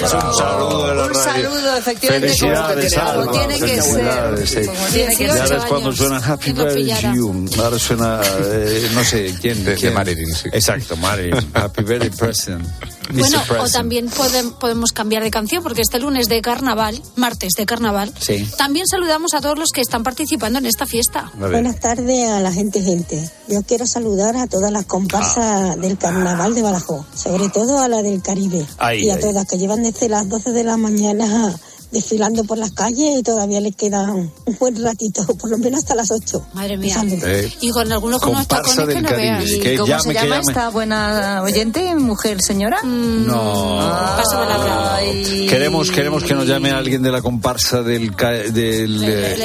[0.04, 1.24] Es un saludo de la Un radio.
[1.50, 3.84] saludo, efectivamente, Felicidades, como- tiene que ser.
[3.84, 4.65] Felicidades, sí.
[4.65, 5.54] Como tiene que ser.
[5.58, 7.46] es cuando suena Happy Birthday you.
[7.62, 8.22] Ahora suena,
[8.54, 9.63] eh, no sé, ¿quién?
[9.63, 9.94] De- de quién?
[9.94, 10.50] Marilyn, sí.
[10.52, 11.52] Exacto, Marilyn.
[11.54, 12.67] Happy Birthday President.
[13.13, 17.65] Bueno, o también podem- podemos cambiar de canción porque este lunes de carnaval, martes de
[17.65, 18.50] carnaval, Sí.
[18.58, 21.30] también saludamos a todos los que están participando en esta fiesta.
[21.38, 23.30] Buenas tardes a la gente gente.
[23.50, 28.01] Yo quiero saludar a todas las comparsas del carnaval de Badajoz, sobre todo a la
[28.01, 29.21] del Caribe Ay, y a ay.
[29.21, 31.55] todas que llevan desde las 12 de la mañana
[31.91, 35.95] desfilando por las calles y todavía les queda un buen ratito, por lo menos hasta
[35.95, 36.47] las 8.
[36.54, 37.04] Madre mía.
[37.06, 39.32] Eh, Y con algunos con unos Comparsa tacones que no Caribe.
[39.32, 39.49] veas.
[39.49, 42.82] ¿Y Que cómo llame, se llama esta buena oyente, mujer señora?
[42.84, 43.77] No.
[44.17, 44.95] Paso palabra.
[44.95, 45.47] Ay.
[45.49, 48.12] Queremos, queremos que nos llame alguien de la comparsa del...
[48.15, 49.36] del eh,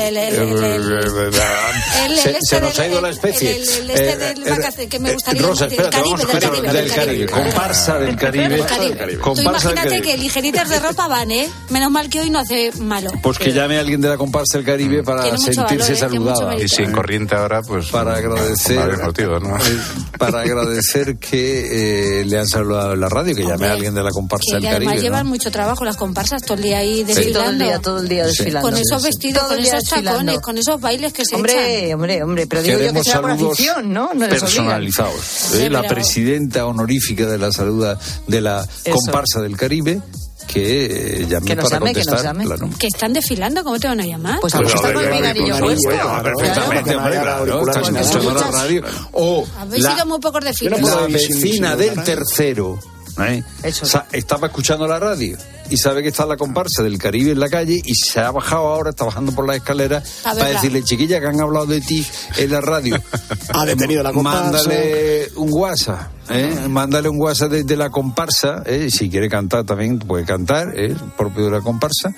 [2.16, 3.61] se, este nos ha ido la especie.
[3.61, 7.26] este Eh, eh, eh, Rosa, espérate, vamos a Caribe, del Caribe, del del Caribe.
[7.26, 8.59] Comparsa del Caribe.
[8.59, 11.48] Tú Comparsa imagínate que ligeritas de ropa van, ¿eh?
[11.70, 13.11] Menos mal que hoy no hace malo.
[13.22, 15.96] Pues que llame a alguien de la comparsa del Caribe para Tiene mucho sentirse valor,
[15.96, 16.09] ¿eh?
[16.09, 16.49] Tiene mucho saludada.
[16.55, 16.64] mérito.
[16.64, 17.87] Y si en corriente ahora, pues.
[17.87, 18.77] Para agradecer.
[18.79, 19.57] Varios motivos, ¿no?
[20.18, 24.03] Para agradecer que eh, le han saludado en la radio, que llame a alguien de
[24.03, 25.03] la comparsa Que del además Caribe.
[25.03, 25.31] llevan ¿no?
[25.31, 27.38] mucho trabajo las comparsas todo el día ahí Sí, desfilando.
[27.40, 28.29] todo el día, todo el día Sí.
[28.31, 28.68] desfilando.
[28.70, 30.40] Con esos vestidos, Todo con día esos tacones, desfilando.
[30.42, 31.40] con esos bailes que se echan.
[31.40, 34.01] Hombre, hombre, hombre, pero digo yo que Queremos será por saludos afición, ¿no?
[34.07, 34.40] No les obligan.
[34.40, 35.20] personalizados.
[35.25, 35.70] Sí, ¿eh?
[35.70, 37.87] La pero- presidenta honorífica de la salud
[38.27, 38.94] de la Eso.
[38.96, 40.01] comparsa del Caribe,
[40.46, 40.87] que
[41.22, 42.22] eh, llame Que nos para llame, que nos contestar.
[42.35, 42.44] llame.
[42.44, 42.70] claro.
[42.78, 44.38] Que están desfilando, ¿cómo te van a llamar?
[44.40, 45.88] Pues Pero, a ver, con el con puesto.
[46.22, 47.59] Perfectamente, Claro.
[47.59, 48.00] hombre, nada.
[48.00, 48.85] escuchando la radio.
[49.12, 50.80] O Habéis la, sido muy pocos desfiles.
[50.80, 52.78] Yo la vecina del tercero
[53.20, 53.42] ¿eh?
[53.62, 53.87] Eso.
[53.87, 55.37] Sa- estaba escuchando la radio
[55.68, 58.68] y sabe que está la comparsa del Caribe en la calle y se ha bajado
[58.68, 62.50] ahora, está bajando por las escaleras para decirle, chiquilla, que han hablado de ti en
[62.50, 62.96] la radio.
[63.48, 64.42] Ha detenido la comparsa.
[64.44, 66.66] Mándale un WhatsApp, ¿eh?
[66.68, 68.88] Mándale un WhatsApp de, de la comparsa, ¿eh?
[68.90, 70.94] Si quiere cantar también puede cantar, ¿eh?
[71.16, 72.11] propio de la comparsa.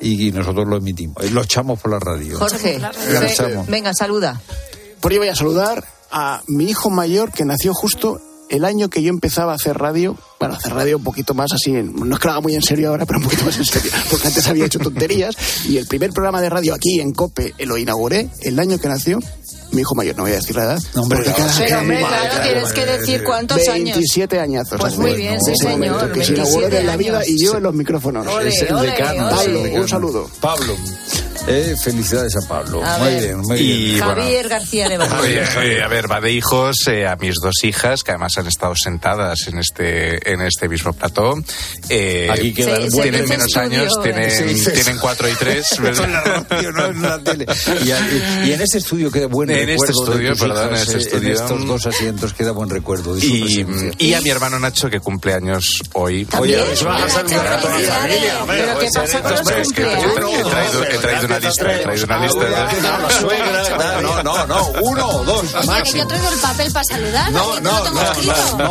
[0.00, 2.36] Y nosotros lo emitimos, eh, lo echamos por la radio.
[2.38, 2.80] Jorge,
[3.68, 4.40] venga, saluda.
[5.00, 8.20] Por ello voy a saludar a mi hijo mayor que nació justo
[8.52, 10.16] el año que yo empezaba a hacer radio.
[10.38, 12.62] Bueno, hacer radio un poquito más así, en- no es que lo haga muy en
[12.62, 15.34] serio ahora, pero un poquito más en serio, porque antes había hecho tonterías.
[15.68, 18.88] Y el primer programa de radio aquí en COPE eh, lo inauguré el año que
[18.88, 19.18] nació
[19.72, 20.82] mi hijo mayor, no voy a decir la edad.
[20.96, 23.96] hombre, porque cada- Pero, hombre, cada- claro, tienes que decir cuántos años.
[23.96, 24.78] 27 añazos.
[24.78, 27.56] Pues muy bien, sí, momento, señor, Que se inauguró 27 en la vida y yo
[27.56, 28.26] en los micrófonos.
[28.26, 28.92] Ole, Es el ole, ole.
[29.00, 29.82] Pablo, decano.
[29.82, 30.30] un saludo.
[30.42, 30.76] Pablo.
[31.48, 32.84] Eh, felicidades a Pablo.
[32.84, 33.20] A muy ver.
[33.22, 34.04] bien, muy Y bien.
[34.04, 35.16] bueno, Javier García Levante.
[35.16, 38.46] Oye, oye, a ver, va de hijos eh, a mis dos hijas, que además han
[38.46, 41.34] estado sentadas en este, en este mismo plató.
[41.88, 44.00] Eh, Aquí queda el Se- buen tienen menos estudio, años, eh.
[44.04, 45.66] tienen, dice- tienen cuatro y tres.
[48.44, 49.92] Y, en ese estudio queda buen En este recuerdo.
[49.94, 51.28] de estudio, tus perdón, en hijas, este eh, estudio.
[51.28, 53.66] En estos dos asientos queda buen recuerdo de su Y,
[53.98, 56.26] y a mi hermano Nacho, que cumple años hoy.
[56.38, 58.34] Oye, a saludar a toda la familia.
[58.46, 60.14] Pero ¿qué pasa con los cumpleaños?
[60.50, 62.98] traído, he traído una lista, he traído una lista.
[62.98, 65.42] La suegra, no, no, no, uno o dos,
[65.92, 67.32] que yo traigo el papel para saludar.
[67.32, 67.82] No, no,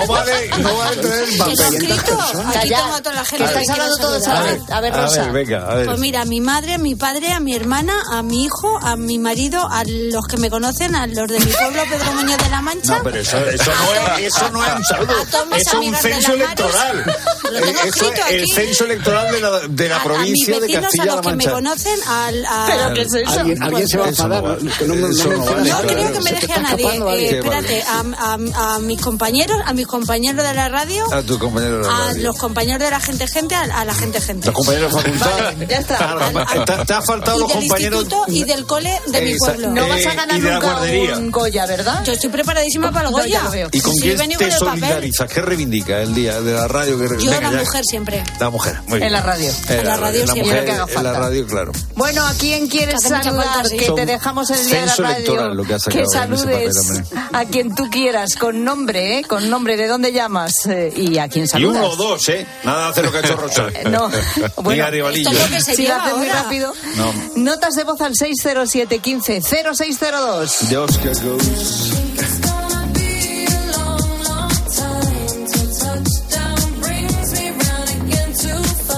[0.07, 1.73] vale, no vale traer el Que lo he papel.
[1.91, 2.19] escrito.
[2.21, 4.45] Aquí Calla, tengo a toda la gente que estáis hablando todos a saludar.
[4.45, 4.61] la vez.
[4.71, 5.23] A ver, A Rosa.
[5.23, 5.85] ver, venga, a ver.
[5.87, 8.95] Pues mira, a mi madre, a mi padre, a mi hermana, a mi hijo, a
[8.95, 12.49] mi marido, a los que me conocen, a los de mi pueblo, Pedro Muñoz de
[12.49, 12.97] la Mancha.
[12.97, 15.13] No, pero eso, eso, no es, eso no es un saludo.
[15.55, 17.17] Es un censo electoral.
[17.51, 20.67] Lo tengo Eh, escrito el censo electoral de la, de la A- provincia a de
[20.67, 22.45] mis vecinos, Castilla-La a los que me conocen, al.
[22.67, 23.39] ¿Pero qué es eso?
[23.39, 24.43] Alguien, alguien se va a enfadar.
[24.43, 25.61] no, no, no.
[25.61, 26.85] No creo que me deje a nadie.
[27.15, 31.37] Eh, espérate, a, a- a mis compañeros, a mis compañeros de la radio, A tu
[31.39, 32.23] compañero de la a radio.
[32.23, 34.47] los compañeros de la gente gente, a, a la gente gente.
[34.47, 35.31] Los compañeros de facultad.
[35.43, 36.65] Vale, ya está.
[36.65, 38.01] Te, te ha faltado los del compañeros.
[38.03, 39.69] instituto y del cole de mi pueblo.
[39.71, 42.03] No vas a Eh, ganar nunca un Goya, ¿verdad?
[42.03, 43.41] Yo estoy preparadísima para el Goya.
[43.71, 45.31] ¿Y con quién te solidarizas?
[45.31, 46.97] ¿Qué reivindica el día de la radio?
[46.99, 47.23] Que...
[47.23, 48.23] Yo, la mujer siempre.
[48.39, 49.07] La mujer, muy bien.
[49.07, 49.51] En la radio.
[49.69, 50.59] En la radio la siempre.
[50.69, 51.71] En la radio, claro.
[51.95, 53.69] Bueno, ¿a quién quieres saludar?
[53.69, 55.53] Que Son te dejamos el día de la radio.
[55.53, 56.75] lo que que saludes
[57.11, 59.23] papel, a quien tú quieras, con nombre, ¿eh?
[59.23, 60.65] Con nombre, ¿de dónde llamas?
[60.65, 61.77] Eh, y a quién Y saludas.
[61.83, 62.45] uno o dos, ¿eh?
[62.63, 63.67] Nada de hacer lo que ha hecho Rosa.
[63.91, 64.09] No,
[64.57, 64.87] bueno.
[64.87, 66.73] Esto es lo que se Si lo lleva haces muy rápido.
[66.95, 67.13] No.
[67.35, 70.69] Notas de voz al 60715 0602.
[70.69, 71.91] De Oscar Goes.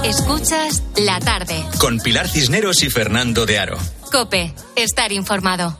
[0.03, 1.63] Escuchas la tarde.
[1.83, 3.77] Con Pilar Cisneros y Fernando de Aro.
[4.09, 5.77] Cope, estar informado.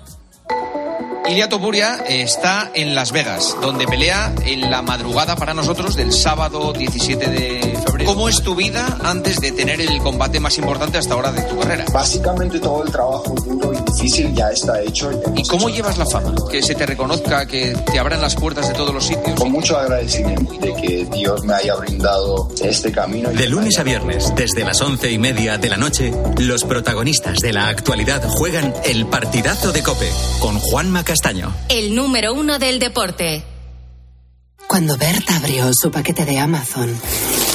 [1.30, 6.74] Ilia Topuria está en Las Vegas, donde pelea en la madrugada para nosotros del sábado
[6.74, 7.63] 17 de.
[8.06, 11.58] ¿Cómo es tu vida antes de tener el combate más importante hasta ahora de tu
[11.60, 11.86] carrera?
[11.92, 15.12] Básicamente todo el trabajo duro y difícil ya está hecho.
[15.36, 16.34] ¿Y cómo llevas la fama?
[16.52, 19.40] Que se te reconozca, que te abran las puertas de todos los sitios.
[19.40, 23.30] Con mucho agradecimiento de que Dios me haya brindado este camino.
[23.30, 27.54] De lunes a viernes, desde las once y media de la noche, los protagonistas de
[27.54, 30.10] la actualidad juegan el partidazo de Cope
[30.40, 31.54] con Juanma Castaño.
[31.70, 33.44] El número uno del deporte.
[34.68, 36.90] Cuando Berta abrió su paquete de Amazon,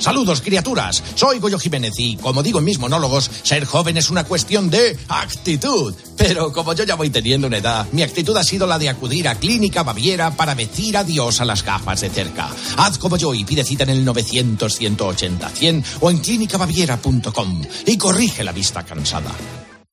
[0.00, 1.02] Saludos, criaturas.
[1.14, 4.98] Soy Goyo Jiménez y, como digo en mis monólogos, ser joven es una cuestión de
[5.08, 5.94] actitud.
[6.16, 9.28] Pero como yo ya voy teniendo una edad, mi actitud ha sido la de acudir
[9.28, 12.48] a Clínica Baviera para decir adiós a las gafas de cerca.
[12.78, 18.52] Haz como yo y pide cita en el 900-180-100 o en clínicabaviera.com y corrige la
[18.52, 19.30] vista cansada.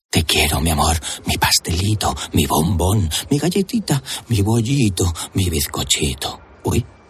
[0.09, 6.39] Te quiero, mi amor, mi pastelito, mi bombón, mi galletita, mi bollito, mi bizcochito.
[6.63, 6.96] Uy.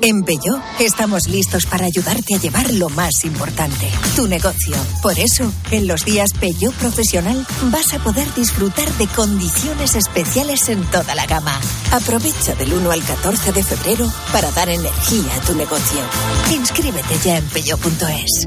[0.00, 4.74] En Peugeot estamos listos para ayudarte a llevar lo más importante, tu negocio.
[5.02, 10.82] Por eso, en los días Peugeot Profesional vas a poder disfrutar de condiciones especiales en
[10.90, 11.60] toda la gama.
[11.90, 16.00] Aprovecha del 1 al 14 de febrero para dar energía a tu negocio.
[16.50, 18.46] Inscríbete ya en peugeot.es.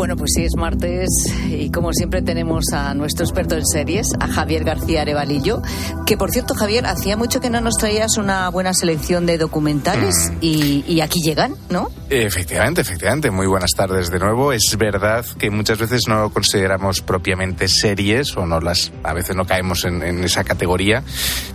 [0.00, 1.10] Bueno, pues sí, es martes
[1.50, 5.60] y como siempre tenemos a nuestro experto en series, a Javier García Arevalillo,
[6.06, 10.32] que por cierto, Javier, hacía mucho que no nos traías una buena selección de documentales
[10.40, 11.90] y, y aquí llegan, ¿no?
[12.08, 13.30] Efectivamente, efectivamente.
[13.30, 14.54] Muy buenas tardes de nuevo.
[14.54, 19.36] Es verdad que muchas veces no lo consideramos propiamente series o no las, a veces
[19.36, 21.04] no caemos en, en esa categoría,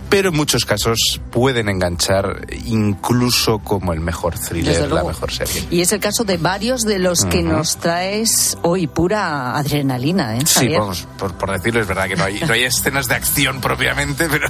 [0.08, 5.64] pero en muchos casos pueden enganchar incluso como el mejor thriller, la mejor serie.
[5.68, 10.42] Y es el caso de varios de los que nos traes hoy, pura adrenalina, ¿eh?
[10.44, 13.60] Sí, vamos, por, por decirlo, es verdad que no hay, no hay escenas de acción
[13.60, 14.48] propiamente, pero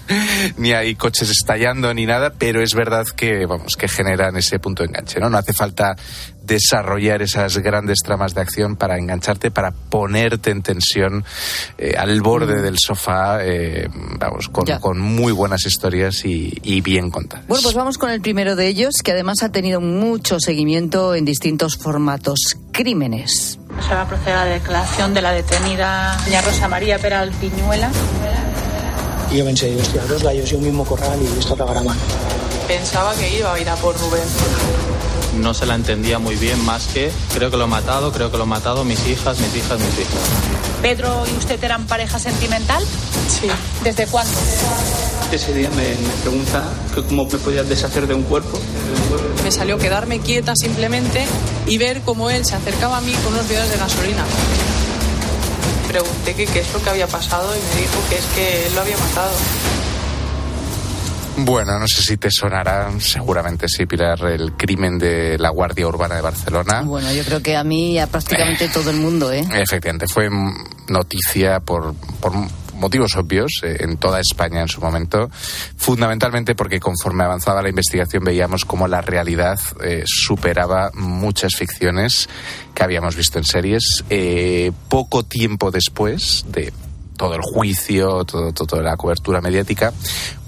[0.56, 4.82] ni hay coches estallando ni nada, pero es verdad que, vamos, que generan ese punto
[4.82, 5.30] de enganche, ¿no?
[5.30, 5.96] No hace falta
[6.42, 11.24] desarrollar esas grandes tramas de acción para engancharte, para ponerte en tensión
[11.78, 12.62] eh, al borde Mm.
[12.62, 13.88] del sofá, eh,
[14.18, 17.46] vamos, con, con muy buenas historias y, y bien contadas.
[17.46, 21.24] Bueno, pues vamos con el primero de ellos, que además ha tenido mucho seguimiento en
[21.24, 22.56] distintos formatos.
[22.72, 23.58] Crímenes.
[23.86, 27.90] Se va a proceder a la declaración de la detenida doña Rosa María Peral Piñuela.
[29.30, 31.96] Y yo pensé, hostia, dos gallos y un mismo corral y esto acabará mal.
[32.66, 34.22] Pensaba que iba a ir a por Rubén.
[35.38, 38.36] No se la entendía muy bien, más que creo que lo he matado, creo que
[38.36, 40.20] lo he matado, mis hijas, mis hijas, mis hijas.
[40.82, 42.82] ¿Pedro y usted eran pareja sentimental?
[43.28, 43.48] Sí.
[43.84, 44.32] ¿Desde cuándo?
[45.30, 46.64] Ese día me, me pregunta
[46.94, 48.58] que cómo me podía deshacer de un cuerpo.
[49.44, 51.24] Me salió quedarme quieta simplemente
[51.66, 54.24] y ver cómo él se acercaba a mí con unos bidones de gasolina.
[55.86, 58.74] Pregunté que qué es lo que había pasado y me dijo que es que él
[58.74, 59.32] lo había matado.
[61.44, 66.16] Bueno, no sé si te sonará, seguramente sí, Pilar, el crimen de la Guardia Urbana
[66.16, 66.82] de Barcelona.
[66.82, 69.44] Bueno, yo creo que a mí y a prácticamente todo el mundo, ¿eh?
[69.52, 70.28] Efectivamente, fue
[70.88, 72.32] noticia por, por
[72.80, 75.30] motivos obvios eh, en toda España en su momento,
[75.76, 82.28] fundamentalmente porque conforme avanzaba la investigación veíamos cómo la realidad eh, superaba muchas ficciones
[82.74, 84.04] que habíamos visto en series.
[84.08, 86.72] Eh, poco tiempo después de
[87.20, 89.92] todo el juicio, todo, toda la cobertura mediática,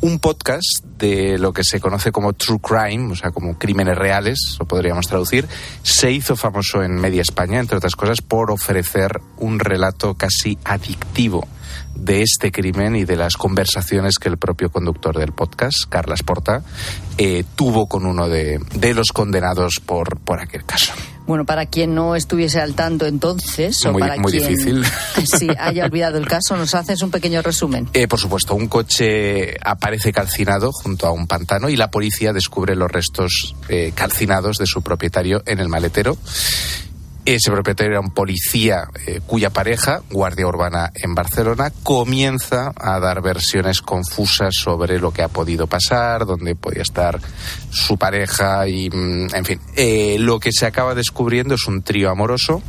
[0.00, 4.56] un podcast de lo que se conoce como True Crime, o sea, como crímenes reales,
[4.58, 5.46] lo podríamos traducir,
[5.82, 11.46] se hizo famoso en media España, entre otras cosas, por ofrecer un relato casi adictivo
[11.94, 16.62] de este crimen y de las conversaciones que el propio conductor del podcast, Carlas Porta,
[17.18, 20.92] eh, tuvo con uno de, de los condenados por, por aquel caso.
[21.24, 24.84] Bueno, para quien no estuviese al tanto entonces, o Muy- para muy quien difícil.
[25.24, 27.88] sí, haya olvidado el caso, nos haces un pequeño resumen.
[27.92, 32.74] Eh, por supuesto, un coche aparece calcinado junto a un pantano y la policía descubre
[32.74, 36.16] los restos eh, calcinados de su propietario en el maletero.
[37.24, 43.22] Ese propietario era un policía eh, cuya pareja, guardia urbana en Barcelona, comienza a dar
[43.22, 47.20] versiones confusas sobre lo que ha podido pasar, dónde podía estar
[47.70, 52.10] su pareja y, mm, en fin, Eh, lo que se acaba descubriendo es un trío
[52.10, 52.60] amoroso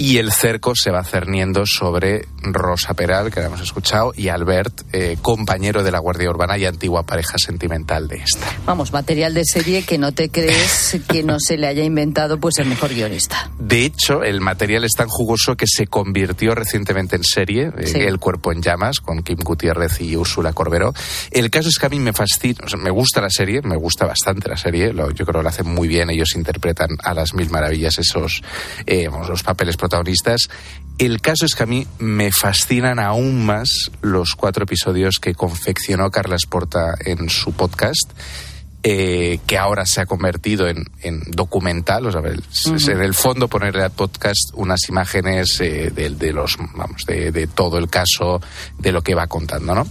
[0.00, 4.82] y el cerco se va cerniendo sobre Rosa Peral, que la hemos escuchado, y Albert,
[4.94, 8.46] eh, compañero de la Guardia Urbana y antigua pareja sentimental de esta.
[8.64, 12.56] Vamos, material de serie que no te crees que no se le haya inventado pues
[12.58, 13.50] el mejor guionista.
[13.58, 17.98] De hecho, el material es tan jugoso que se convirtió recientemente en serie, eh, Sí.
[18.00, 20.94] El cuerpo en llamas, con Kim Gutiérrez y Úrsula Corberó.
[21.30, 23.76] El caso es que a mí me fascina, o sea, me gusta la serie, me
[23.76, 27.12] gusta bastante la serie, lo- yo creo que lo hacen muy bien, ellos interpretan a
[27.12, 28.42] las mil maravillas esos
[28.86, 29.89] eh, los papeles protagonistas.
[30.98, 36.10] El caso es que a mí me fascinan aún más los cuatro episodios que confeccionó
[36.10, 38.10] Carlas Porta en su podcast
[38.82, 42.42] eh, que ahora se ha convertido en, en documental, o sea, el-
[42.92, 47.46] en el fondo ponerle al podcast unas imágenes eh, de, de los, vamos, de, de
[47.46, 48.40] todo el caso,
[48.78, 49.86] de lo que va contando, ¿no?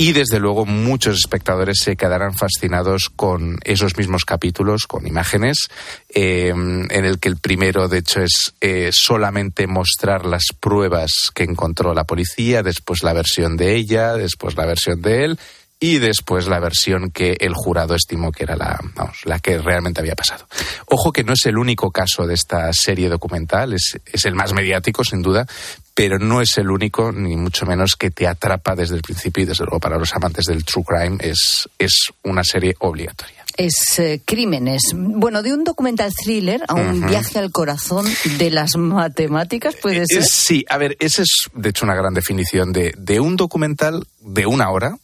[0.00, 5.68] Y desde luego muchos espectadores se quedarán fascinados con esos mismos capítulos, con imágenes,
[6.14, 11.42] eh, en el que el primero, de hecho, es eh, solamente mostrar las pruebas que
[11.42, 15.38] encontró la policía, después la versión de ella, después la versión de él
[15.80, 20.00] y después la versión que el jurado estimó que era la, vamos, la que realmente
[20.00, 20.46] había pasado.
[20.86, 24.52] Ojo que no es el único caso de esta serie documental, es, es el más
[24.52, 25.46] mediático sin duda,
[25.94, 29.46] pero no es el único, ni mucho menos que te atrapa desde el principio y
[29.46, 33.44] desde luego para los amantes del true crime es, es una serie obligatoria.
[33.56, 34.92] Es eh, Crímenes.
[34.94, 38.06] Bueno, de un documental thriller a un viaje al corazón
[38.38, 40.22] de las matemáticas, puede ser.
[40.22, 44.06] Eh, Sí, a ver, esa es de hecho una gran definición de, de un documental
[44.20, 44.96] de una hora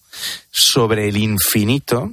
[0.51, 2.12] sobre el infinito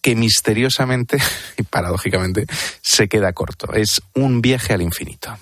[0.00, 1.18] que misteriosamente
[1.58, 2.46] y paradójicamente
[2.82, 3.72] se queda corto.
[3.72, 5.36] Es un viaje al infinito.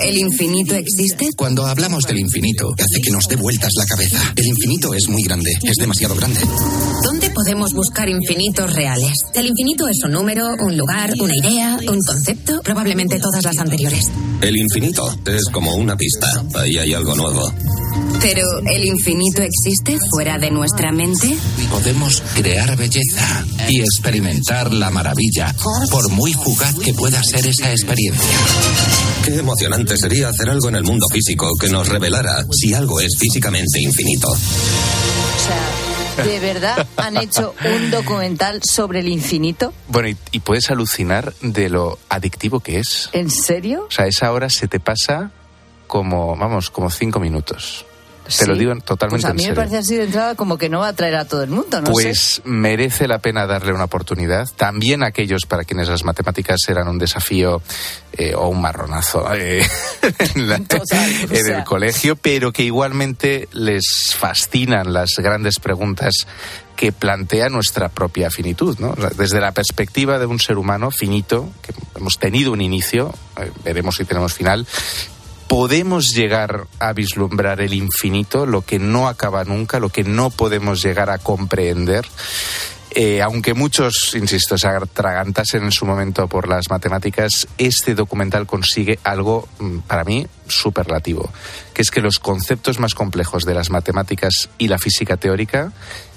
[0.00, 1.28] ¿El infinito existe?
[1.36, 4.32] Cuando hablamos del infinito, hace que nos dé vueltas la cabeza.
[4.34, 6.40] El infinito es muy grande, es demasiado grande.
[7.04, 9.12] ¿Dónde podemos buscar infinitos reales?
[9.34, 14.10] El infinito es un número, un lugar, una idea, un concepto, probablemente todas las anteriores.
[14.40, 16.26] El infinito es como una pista.
[16.54, 17.52] Ahí hay algo nuevo.
[18.20, 21.36] Pero ¿el infinito existe fuera de nuestra mente?
[21.70, 25.54] Podemos crear belleza y experimentar la maravilla,
[25.90, 28.38] por muy fugaz que pueda ser esa experiencia.
[29.24, 33.16] Qué emocionante sería hacer algo en el mundo físico que nos revelara si algo es
[33.18, 34.28] físicamente infinito.
[34.30, 34.36] O
[36.16, 39.74] sea, ¿de verdad han hecho un documental sobre el infinito?
[39.88, 43.10] Bueno, y, y puedes alucinar de lo adictivo que es.
[43.12, 43.86] ¿En serio?
[43.88, 45.32] O sea, esa hora se te pasa
[45.86, 47.84] como, vamos, como cinco minutos.
[48.38, 50.70] Te lo digo totalmente Pues a en mí me parece así de entrada como que
[50.70, 52.42] no va a atraer a todo el mundo, no pues sé.
[52.46, 54.48] merece la pena darle una oportunidad.
[54.56, 57.60] También a aquellos para quienes las matemáticas eran un desafío
[58.16, 59.62] eh, o un marronazo eh,
[60.36, 61.58] en, la- en sea.
[61.58, 63.84] el colegio, pero que igualmente les
[64.16, 66.14] fascinan las grandes preguntas
[66.76, 68.74] que plantea nuestra propia finitud.
[69.18, 73.96] desde la perspectiva de un ser humano finito, que hemos tenido un inicio, eh, veremos
[73.96, 74.66] si tenemos final,
[75.48, 80.82] podemos llegar a vislumbrar el infinito, lo que no acaba nunca, lo que no podemos
[80.82, 82.06] llegar a comprender.
[82.96, 89.00] Eh, aunque muchos, insisto, se atragantasen en su momento por las matemáticas, este documental consigue
[89.02, 91.28] algo, mm, para mí, superlativo,
[91.72, 95.72] que es que los conceptos más complejos de las matemáticas y la física teórica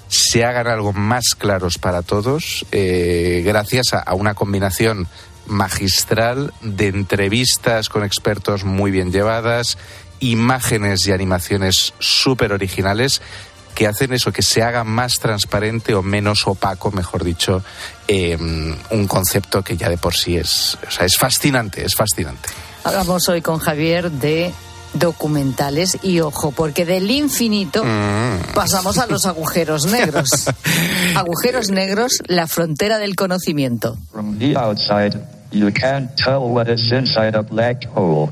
[0.06, 5.06] se hagan algo más claros para todos eh, gracias a, a una combinación
[5.48, 9.78] magistral de entrevistas con expertos muy bien llevadas,
[10.20, 13.20] imágenes y animaciones súper originales
[13.74, 17.62] que hacen eso, que se haga más transparente o menos opaco, mejor dicho,
[18.08, 22.48] eh, un concepto que ya de por sí es, o sea, es fascinante, es fascinante.
[22.82, 24.52] Hablamos hoy con Javier de
[24.94, 28.54] documentales y ojo, porque del infinito Mm.
[28.54, 30.28] pasamos a los agujeros negros.
[31.14, 33.96] agujeros negros, la frontera del conocimiento.
[34.10, 35.14] From the outside,
[35.50, 38.30] you can't tell what is inside a black hole.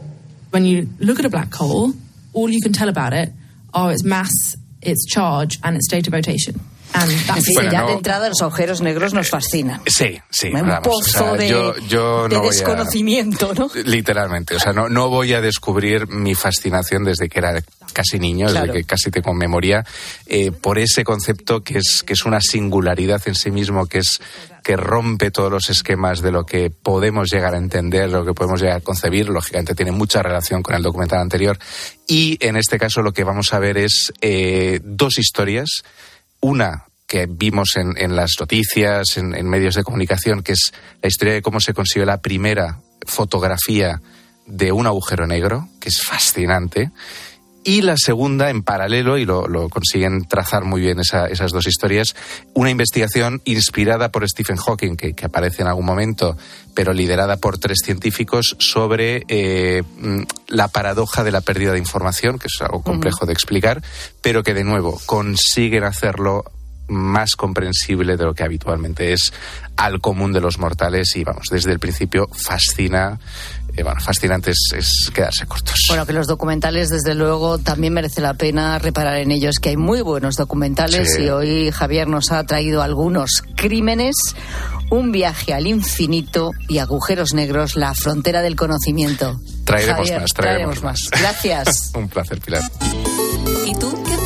[0.53, 1.93] when you look at a black hole,
[2.33, 3.31] all you can tell about it
[3.75, 6.59] are its mass, its charge, and its state of rotation.
[6.93, 9.83] Fin, Bueno, ya no- de entrada los agujeros negros nos fascinan.
[9.87, 13.53] Sí, sí, Un vamos, o sea, pozo de, yo, yo de no voy a- desconocimiento,
[13.55, 13.69] ¿no?
[13.85, 17.61] Literalmente, o sea, no, no voy a descubrir mi fascinación desde que era
[17.93, 18.67] casi niño, Claro.
[18.69, 19.85] desde que casi tengo memoria,
[20.27, 24.21] eh, por ese concepto que es, que es una singularidad en sí mismo, que es
[24.67, 28.61] que rompe todos los esquemas de lo que podemos llegar a entender, lo que podemos
[28.61, 29.29] llegar a concebir.
[29.29, 31.57] Lógicamente tiene mucha relación con el documental anterior.
[32.09, 35.85] Y en este caso lo que vamos a ver es eh, dos historias.
[36.41, 41.35] Una que vimos en, las noticias, en, en medios de comunicación, que es la historia
[41.35, 44.03] de cómo se consiguió la primera fotografía
[44.47, 46.91] de un agujero negro, que es fascinante.
[47.69, 51.67] Y la segunda, en paralelo, y lo, lo consiguen trazar muy bien esa- esas dos
[51.67, 52.14] historias,
[52.55, 56.37] una investigación inspirada por Stephen Hawking, que, que aparece en algún momento,
[56.75, 62.39] pero liderada por tres científicos, sobre eh, mm, la paradoja de la pérdida de información,
[62.39, 63.83] que es algo complejo de explicar,
[64.23, 66.45] pero que de nuevo consiguen hacerlo
[66.89, 69.33] más comprensible de lo que habitualmente es
[69.77, 73.19] al común de los mortales y vamos, desde el principio fascina,
[73.77, 75.74] eh, bueno, fascinante es, es quedarse cortos.
[75.89, 79.77] Bueno, que los documentales, desde luego, también merece la pena reparar en ellos, que hay
[79.77, 81.22] muy buenos documentales Sí.
[81.24, 84.14] y hoy Javier nos ha traído algunos crímenes,
[84.91, 89.41] un viaje al infinito y agujeros negros, la frontera del conocimiento.
[89.64, 91.11] Traeremos Javier, más, traeremos más.
[91.11, 91.91] Gracias.
[91.95, 92.62] Un placer, Pilar.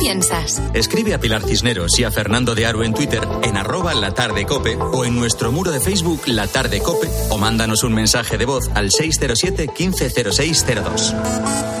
[0.01, 0.61] ¿Y tú qué piensas?
[0.73, 4.45] Escribe a Pilar Cisneros y a Fernando de Aro en Twitter en arroba la tarde
[4.45, 8.45] cope o en nuestro muro de Facebook La Tarde Cope o mándanos un mensaje de
[8.45, 11.80] voz al 607 150602.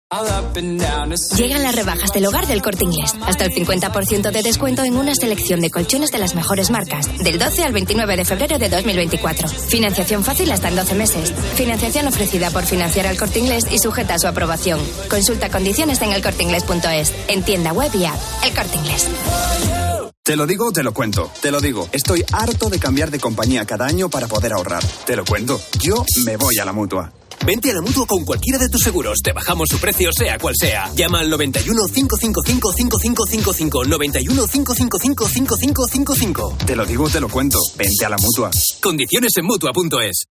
[1.37, 3.15] Llegan las rebajas del hogar del corte inglés.
[3.21, 7.05] Hasta el 50% de descuento en una selección de colchones de las mejores marcas.
[7.23, 9.47] Del 12 al 29 de febrero de 2024.
[9.47, 11.33] Financiación fácil hasta en 12 meses.
[11.55, 14.81] Financiación ofrecida por financiar al corte inglés y sujeta a su aprobación.
[15.09, 17.13] Consulta condiciones en elcorteinglés.es.
[17.29, 18.19] En tienda web y app.
[18.43, 19.07] El corte inglés.
[20.23, 21.31] Te lo digo, te lo cuento.
[21.41, 21.87] Te lo digo.
[21.93, 24.83] Estoy harto de cambiar de compañía cada año para poder ahorrar.
[25.05, 25.61] Te lo cuento.
[25.79, 27.13] Yo me voy a la mutua.
[27.45, 29.19] Vente a la mutua con cualquiera de tus seguros.
[29.23, 30.91] Te bajamos su precio, sea cual sea.
[30.95, 33.85] Llama al 91 555 5555.
[33.85, 36.57] 91 555 5555.
[36.65, 37.57] Te lo digo, te lo cuento.
[37.75, 38.51] Vente a la mutua.
[38.79, 40.25] Condiciones en mutua.es.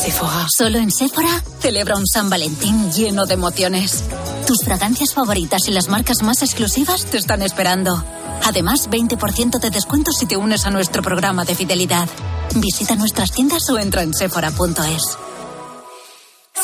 [0.00, 0.46] Sephora.
[0.56, 4.02] Solo en Sephora celebra un San Valentín lleno de emociones.
[4.46, 8.04] Tus fragancias favoritas y las marcas más exclusivas te están esperando.
[8.44, 12.08] Además, 20% de descuento si te unes a nuestro programa de fidelidad.
[12.56, 15.18] Visita nuestras tiendas o entra en sephora.es.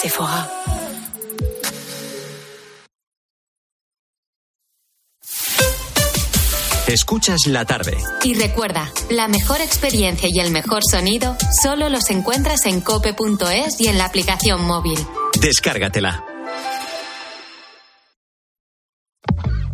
[0.00, 0.48] Sephora.
[6.86, 7.96] Escuchas la tarde.
[8.22, 13.88] Y recuerda, la mejor experiencia y el mejor sonido solo los encuentras en cope.es y
[13.88, 14.98] en la aplicación móvil.
[15.40, 16.24] Descárgatela.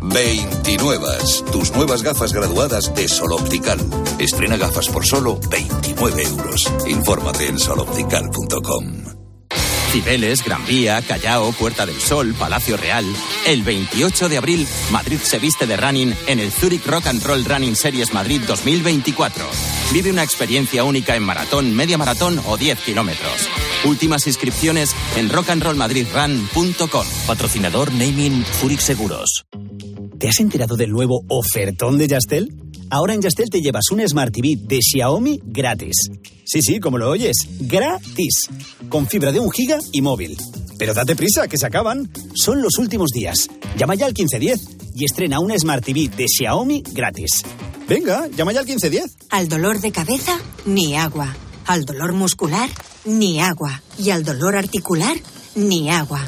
[0.01, 1.07] 29.
[1.51, 3.79] Tus nuevas gafas graduadas de Sol Optical.
[4.17, 6.71] Estrena gafas por solo 29 euros.
[6.87, 9.20] Infórmate en soloptical.com.
[9.91, 13.05] Cibeles, Gran Vía, Callao, Puerta del Sol, Palacio Real.
[13.45, 17.43] El 28 de abril, Madrid se viste de running en el Zurich Rock and Roll
[17.43, 19.45] Running Series Madrid 2024.
[19.91, 23.49] Vive una experiencia única en maratón, media maratón o 10 kilómetros.
[23.83, 27.05] Últimas inscripciones en rockandrollmadridrun.com.
[27.27, 29.45] Patrocinador Naming Zurich Seguros.
[30.17, 32.55] ¿Te has enterado del nuevo ofertón de Yastel?
[32.91, 35.95] Ahora en Yastel te llevas un Smart TV de Xiaomi gratis.
[36.43, 38.49] Sí, sí, como lo oyes, gratis.
[38.89, 40.37] Con fibra de un giga y móvil.
[40.77, 42.11] Pero date prisa, que se acaban.
[42.35, 43.49] Son los últimos días.
[43.77, 47.43] Llama ya al 1510 y estrena un Smart TV de Xiaomi gratis.
[47.87, 49.17] Venga, llama ya al 1510.
[49.29, 51.33] Al dolor de cabeza, ni agua.
[51.67, 52.69] Al dolor muscular,
[53.05, 53.81] ni agua.
[53.97, 55.15] Y al dolor articular,
[55.55, 56.27] ni agua.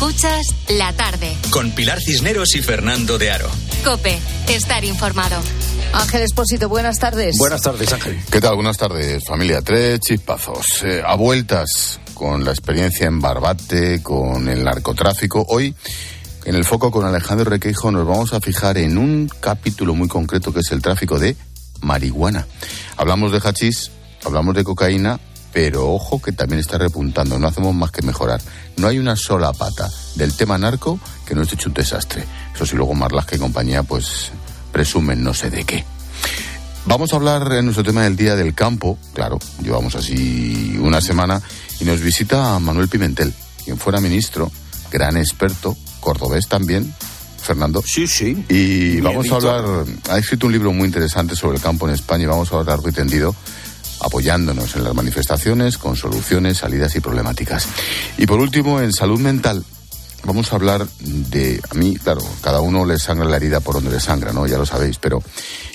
[0.00, 1.36] Escuchas la tarde.
[1.50, 3.50] Con Pilar Cisneros y Fernando de Aro.
[3.84, 5.36] Cope, estar informado.
[5.92, 7.36] Ángel Espósito, buenas tardes.
[7.36, 8.18] Buenas tardes, Ángel.
[8.30, 8.54] ¿Qué tal?
[8.54, 9.60] Buenas tardes, familia.
[9.60, 10.84] Tres chispazos.
[10.84, 15.44] Eh, a vueltas con la experiencia en Barbate, con el narcotráfico.
[15.50, 15.74] Hoy,
[16.46, 20.50] en el foco con Alejandro Requeijo, nos vamos a fijar en un capítulo muy concreto
[20.50, 21.36] que es el tráfico de
[21.82, 22.46] marihuana.
[22.96, 23.90] Hablamos de hachís,
[24.24, 25.20] hablamos de cocaína,
[25.52, 27.38] pero ojo que también está repuntando.
[27.38, 28.40] No hacemos más que mejorar.
[28.76, 32.24] No hay una sola pata del tema narco que no esté hecho un desastre.
[32.54, 34.30] Eso sí, luego Marlaska y compañía, pues
[34.72, 35.84] presumen no sé de qué.
[36.86, 41.40] Vamos a hablar en nuestro tema del Día del Campo, claro, llevamos así una semana,
[41.78, 43.34] y nos visita Manuel Pimentel,
[43.64, 44.50] quien fuera ministro,
[44.90, 46.92] gran experto, cordobés también,
[47.40, 47.82] Fernando.
[47.84, 48.44] Sí, sí.
[48.48, 49.64] Y vamos a hablar,
[50.08, 52.76] ha escrito un libro muy interesante sobre el campo en España y vamos a hablar
[52.76, 53.34] largo y tendido,
[54.00, 57.66] apoyándonos en las manifestaciones, con soluciones, salidas y problemáticas.
[58.18, 59.64] Y por último, en salud mental,
[60.24, 63.90] vamos a hablar de, a mí, claro, cada uno le sangra la herida por donde
[63.90, 64.46] le sangra, ¿no?
[64.46, 65.22] Ya lo sabéis, pero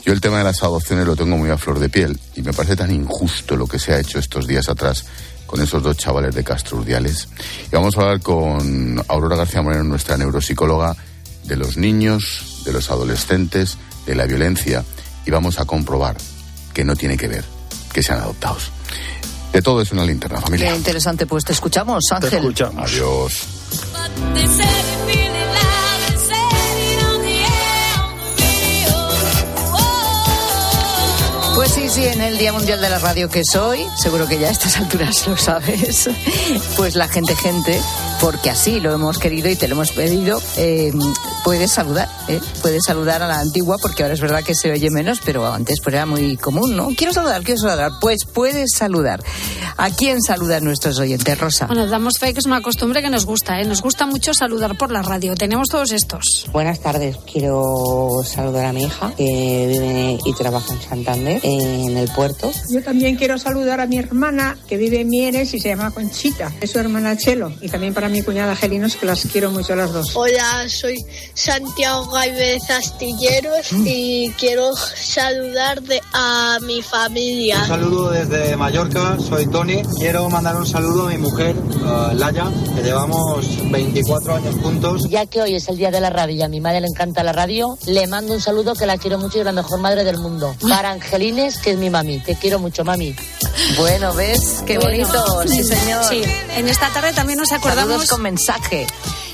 [0.06, 2.54] yo el tema de las adopciones lo tengo muy a flor de piel y me
[2.54, 5.06] parece tan injusto lo que se ha hecho estos días atrás
[5.46, 7.28] con esos dos chavales de Castro Urdiales.
[7.72, 10.96] Y vamos a hablar con Aurora García Moreno, nuestra neuropsicóloga,
[11.44, 14.84] de los niños, de los adolescentes, de la violencia
[15.26, 16.18] y vamos a comprobar
[16.74, 17.46] que no tiene que ver,
[17.96, 18.72] que sean adoptados.
[19.54, 20.70] De todo es una linterna, familia.
[20.70, 22.54] Qué interesante, pues te escuchamos, Ángel.
[22.78, 23.48] Adiós.
[31.56, 34.38] Pues sí, sí, en el Día Mundial de la Radio que es hoy, seguro que
[34.38, 36.10] ya a estas alturas lo sabes,
[36.76, 37.80] pues la gente, gente,
[38.26, 40.92] porque así lo hemos querido y te lo hemos pedido, eh,
[41.44, 42.42] puedes saludar, ¿eh?
[42.64, 45.80] puedes saludar a la antigua, porque ahora es verdad que se oye menos, pero antes
[45.80, 46.88] pues era muy común, ¿no?
[46.98, 49.22] Quiero saludar, quiero saludar, pues puedes saludar.
[49.78, 51.68] ¿A quién saludan nuestros oyentes, Rosa?
[51.68, 53.66] Bueno, damos fe que es una costumbre que nos gusta, ¿eh?
[53.66, 55.36] Nos gusta mucho saludar por la radio.
[55.36, 56.48] Tenemos todos estos.
[56.52, 57.18] Buenas tardes.
[57.32, 62.52] Quiero saludar a mi hija que vive y trabaja en Santander, en el puerto.
[62.72, 66.52] Yo también quiero saludar a mi hermana que vive en Mieres y se llama Conchita.
[66.62, 67.52] Es su hermana Chelo.
[67.62, 70.12] Y también para mi cuñada Gelinos, que las quiero mucho a las dos.
[70.16, 71.04] Hola, soy
[71.34, 77.60] Santiago Gaibez Astilleros y quiero saludar de- a mi familia.
[77.64, 79.82] Un saludo desde Mallorca, soy Tony.
[80.00, 85.02] Quiero mandar un saludo a mi mujer, a Laia, que llevamos 24 años juntos.
[85.10, 87.22] Ya que hoy es el día de la radio y a mi madre le encanta
[87.22, 90.06] la radio, le mando un saludo que la quiero mucho y es la mejor madre
[90.06, 90.56] del mundo.
[90.70, 92.20] Para Angelines, que es mi mami.
[92.20, 93.14] Te quiero mucho, mami.
[93.78, 94.64] Bueno, ¿ves?
[94.66, 96.04] Qué Bueno, bonito, sí señor.
[96.06, 96.22] Sí,
[96.56, 97.76] en esta tarde también nos acordamos.
[97.76, 98.86] Saludos con mensaje.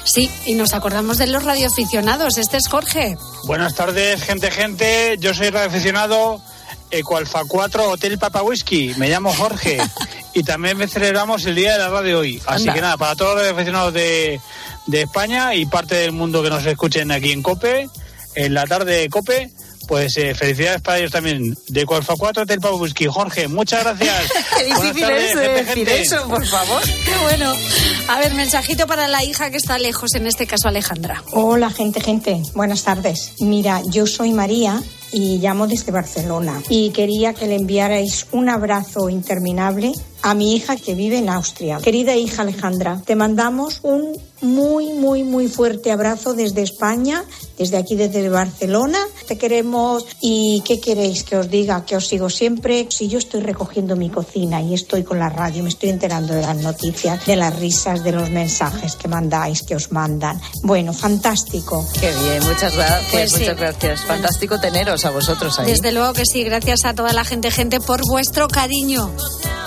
[0.03, 2.38] Sí, y nos acordamos de los radioaficionados.
[2.38, 3.18] Este es Jorge.
[3.45, 5.18] Buenas tardes, gente, gente.
[5.20, 6.41] Yo soy radioaficionado
[6.89, 8.93] Ecoalfa 4 Hotel Papa Whisky.
[8.97, 9.78] Me llamo Jorge
[10.34, 12.41] y también me celebramos el Día de la Radio hoy.
[12.45, 12.74] Así Anda.
[12.74, 14.39] que nada, para todos los radioaficionados de,
[14.88, 17.89] de España y parte del mundo que nos escuchen aquí en COPE,
[18.36, 19.51] en la tarde de COPE,
[19.91, 21.53] Pues eh, felicidades para ellos también.
[21.67, 23.07] De Colfa 4 del Whisky.
[23.07, 24.31] Jorge, muchas gracias.
[24.57, 26.81] Qué difícil es decir eso, por favor.
[27.05, 27.53] Qué bueno.
[28.07, 31.21] A ver, mensajito para la hija que está lejos, en este caso Alejandra.
[31.33, 32.41] Hola, gente, gente.
[32.55, 33.33] Buenas tardes.
[33.41, 34.81] Mira, yo soy María
[35.12, 39.91] y llamo desde Barcelona y quería que le enviarais un abrazo interminable
[40.24, 41.80] a mi hija que vive en Austria.
[41.82, 47.24] Querida hija Alejandra, te mandamos un muy, muy, muy fuerte abrazo desde España,
[47.57, 48.99] desde aquí, desde Barcelona.
[49.28, 51.86] Te queremos y ¿qué queréis que os diga?
[51.86, 52.88] Que os sigo siempre.
[52.89, 56.41] Si yo estoy recogiendo mi cocina y estoy con la radio, me estoy enterando de
[56.41, 60.39] las noticias, de las risas, de los mensajes que mandáis, que os mandan.
[60.64, 61.86] Bueno, fantástico.
[61.99, 63.39] Qué bien, muchas gracias, Pues sí.
[63.39, 64.01] muchas gracias.
[64.05, 65.67] Fantástico teneros a vosotros ahí.
[65.67, 69.11] Desde luego que sí, gracias a toda la gente, gente, por vuestro cariño.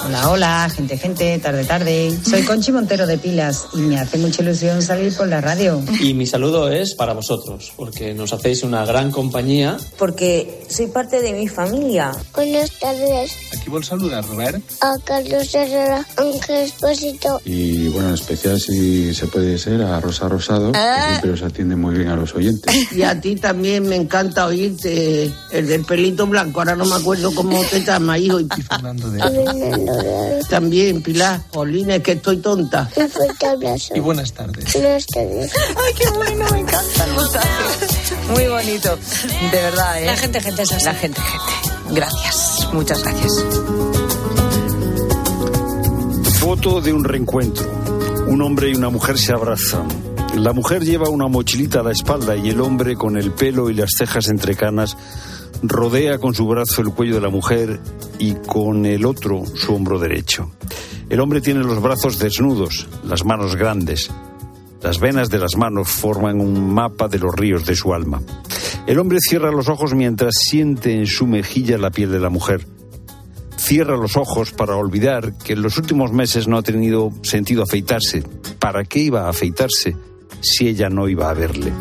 [0.06, 2.18] Hola, hola, gente, gente, tarde, tarde.
[2.28, 5.82] Soy Conchi Montero de Pilas y me hace mucha ilusión salir por la radio.
[5.98, 9.78] Y mi saludo es para vosotros, porque nos hacéis una gran compañía.
[9.96, 12.12] Porque soy parte de mi familia.
[12.34, 13.32] Buenas tardes.
[13.56, 14.62] Aquí vol saludar, Robert.
[14.82, 17.40] A Carlos Herrera, Ángel Espósito.
[17.46, 20.78] Y bueno, en especial si se puede ser a Rosa Rosado, que
[21.08, 22.92] siempre os atiende muy bien a los oyentes.
[22.92, 26.60] Y a ti también me encanta oírte, el del pelito blanco.
[26.60, 28.34] Ahora no me acuerdo cómo te llamas, hijo.
[28.44, 29.93] Y
[30.48, 31.40] También, Pilar.
[31.52, 32.88] Jolines, que estoy tonta.
[32.96, 33.96] Un fuerte abrazo.
[33.96, 34.72] Y buenas tardes.
[34.72, 35.52] Buenas tardes.
[35.68, 37.48] Ay, qué bueno, me encanta el mensaje.
[38.30, 38.98] Muy bonito.
[39.50, 40.06] De verdad, ¿eh?
[40.06, 40.84] La gente, gente es así.
[40.84, 41.94] La gente, gente.
[41.94, 42.68] Gracias.
[42.72, 43.44] Muchas gracias.
[46.38, 47.70] Foto de un reencuentro.
[48.26, 49.88] Un hombre y una mujer se abrazan.
[50.36, 53.74] La mujer lleva una mochilita a la espalda y el hombre, con el pelo y
[53.74, 54.96] las cejas entre canas,
[55.68, 57.80] rodea con su brazo el cuello de la mujer
[58.18, 60.50] y con el otro su hombro derecho.
[61.08, 64.10] El hombre tiene los brazos desnudos, las manos grandes.
[64.82, 68.22] Las venas de las manos forman un mapa de los ríos de su alma.
[68.86, 72.66] El hombre cierra los ojos mientras siente en su mejilla la piel de la mujer
[73.64, 78.22] cierra los ojos para olvidar que en los últimos meses no ha tenido sentido afeitarse.
[78.58, 79.96] ¿Para qué iba a afeitarse
[80.40, 81.72] si ella no iba a verle?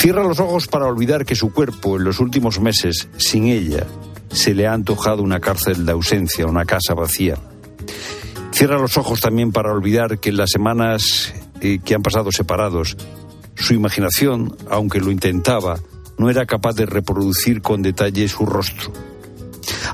[0.00, 3.86] Cierra los ojos para olvidar que su cuerpo en los últimos meses, sin ella,
[4.32, 7.36] se le ha antojado una cárcel de ausencia, una casa vacía.
[8.50, 12.96] Cierra los ojos también para olvidar que en las semanas eh, que han pasado separados,
[13.56, 15.78] su imaginación, aunque lo intentaba,
[16.16, 18.94] no era capaz de reproducir con detalle su rostro.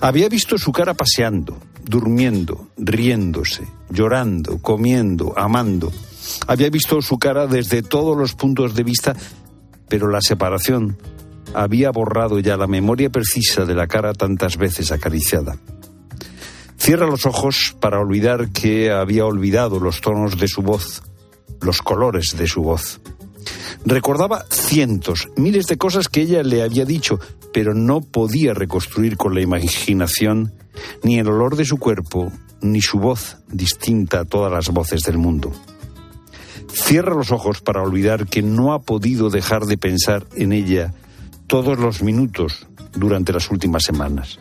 [0.00, 5.92] Había visto su cara paseando, durmiendo, riéndose, llorando, comiendo, amando.
[6.46, 9.16] Había visto su cara desde todos los puntos de vista,
[9.88, 10.98] pero la separación
[11.54, 15.56] había borrado ya la memoria precisa de la cara tantas veces acariciada.
[16.76, 21.02] Cierra los ojos para olvidar que había olvidado los tonos de su voz,
[21.60, 23.00] los colores de su voz.
[23.84, 27.18] Recordaba cientos, miles de cosas que ella le había dicho,
[27.52, 30.52] pero no podía reconstruir con la imaginación
[31.02, 32.30] ni el olor de su cuerpo,
[32.60, 35.52] ni su voz distinta a todas las voces del mundo.
[36.76, 40.92] Cierra los ojos para olvidar que no ha podido dejar de pensar en ella
[41.46, 44.38] todos los minutos durante las últimas semanas.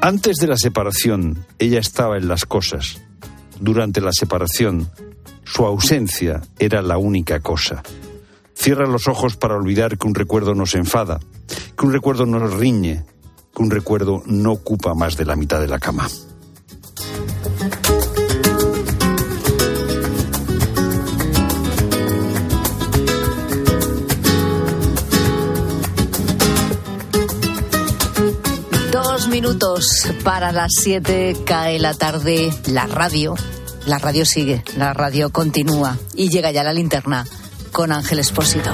[0.00, 3.02] Antes de la separación, ella estaba en las cosas.
[3.60, 4.88] Durante la separación,
[5.44, 7.82] su ausencia era la única cosa.
[8.54, 11.18] Cierra los ojos para olvidar que un recuerdo nos enfada,
[11.76, 13.04] que un recuerdo nos riñe,
[13.54, 16.08] que un recuerdo no ocupa más de la mitad de la cama.
[29.32, 32.52] Minutos para las siete cae la tarde.
[32.66, 33.34] La radio,
[33.86, 37.26] la radio sigue, la radio continúa y llega ya la linterna
[37.72, 38.70] con Ángel Espósito.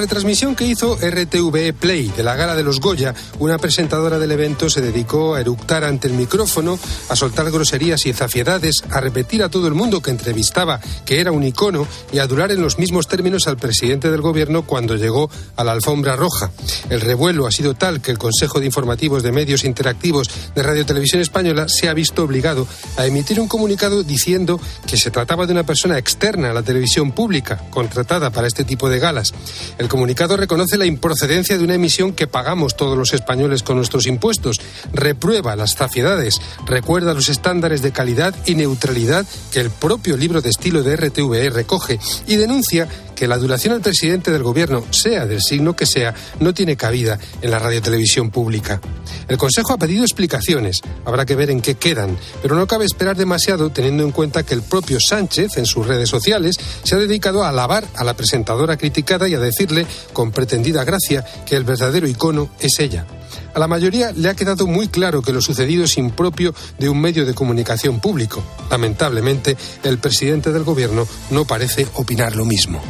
[0.00, 4.70] Retransmisión que hizo RTVE Play de la gala de los Goya, una presentadora del evento
[4.70, 6.78] se dedicó a eructar ante el micrófono,
[7.10, 11.32] a soltar groserías y zafiedades, a repetir a todo el mundo que entrevistaba que era
[11.32, 15.30] un icono y a adular en los mismos términos al presidente del gobierno cuando llegó
[15.56, 16.50] a la alfombra roja.
[16.88, 20.86] El revuelo ha sido tal que el Consejo de Informativos de Medios Interactivos de Radio
[20.86, 25.52] Televisión Española se ha visto obligado a emitir un comunicado diciendo que se trataba de
[25.52, 29.34] una persona externa a la televisión pública, contratada para este tipo de galas.
[29.78, 34.06] El comunicado reconoce la improcedencia de una emisión que pagamos todos los españoles con nuestros
[34.06, 34.60] impuestos,
[34.92, 40.50] reprueba las zafiedades, recuerda los estándares de calidad y neutralidad que el propio libro de
[40.50, 42.88] estilo de RTVE recoge y denuncia
[43.20, 47.18] que la adulación al presidente del gobierno, sea del signo que sea, no tiene cabida
[47.42, 48.80] en la radiotelevisión pública.
[49.28, 53.18] El Consejo ha pedido explicaciones, habrá que ver en qué quedan, pero no cabe esperar
[53.18, 57.44] demasiado teniendo en cuenta que el propio Sánchez en sus redes sociales se ha dedicado
[57.44, 62.08] a alabar a la presentadora criticada y a decirle con pretendida gracia que el verdadero
[62.08, 63.04] icono es ella.
[63.54, 67.00] A la mayoría le ha quedado muy claro que lo sucedido es impropio de un
[67.00, 68.42] medio de comunicación público.
[68.70, 72.80] Lamentablemente, el presidente del gobierno no parece opinar lo mismo.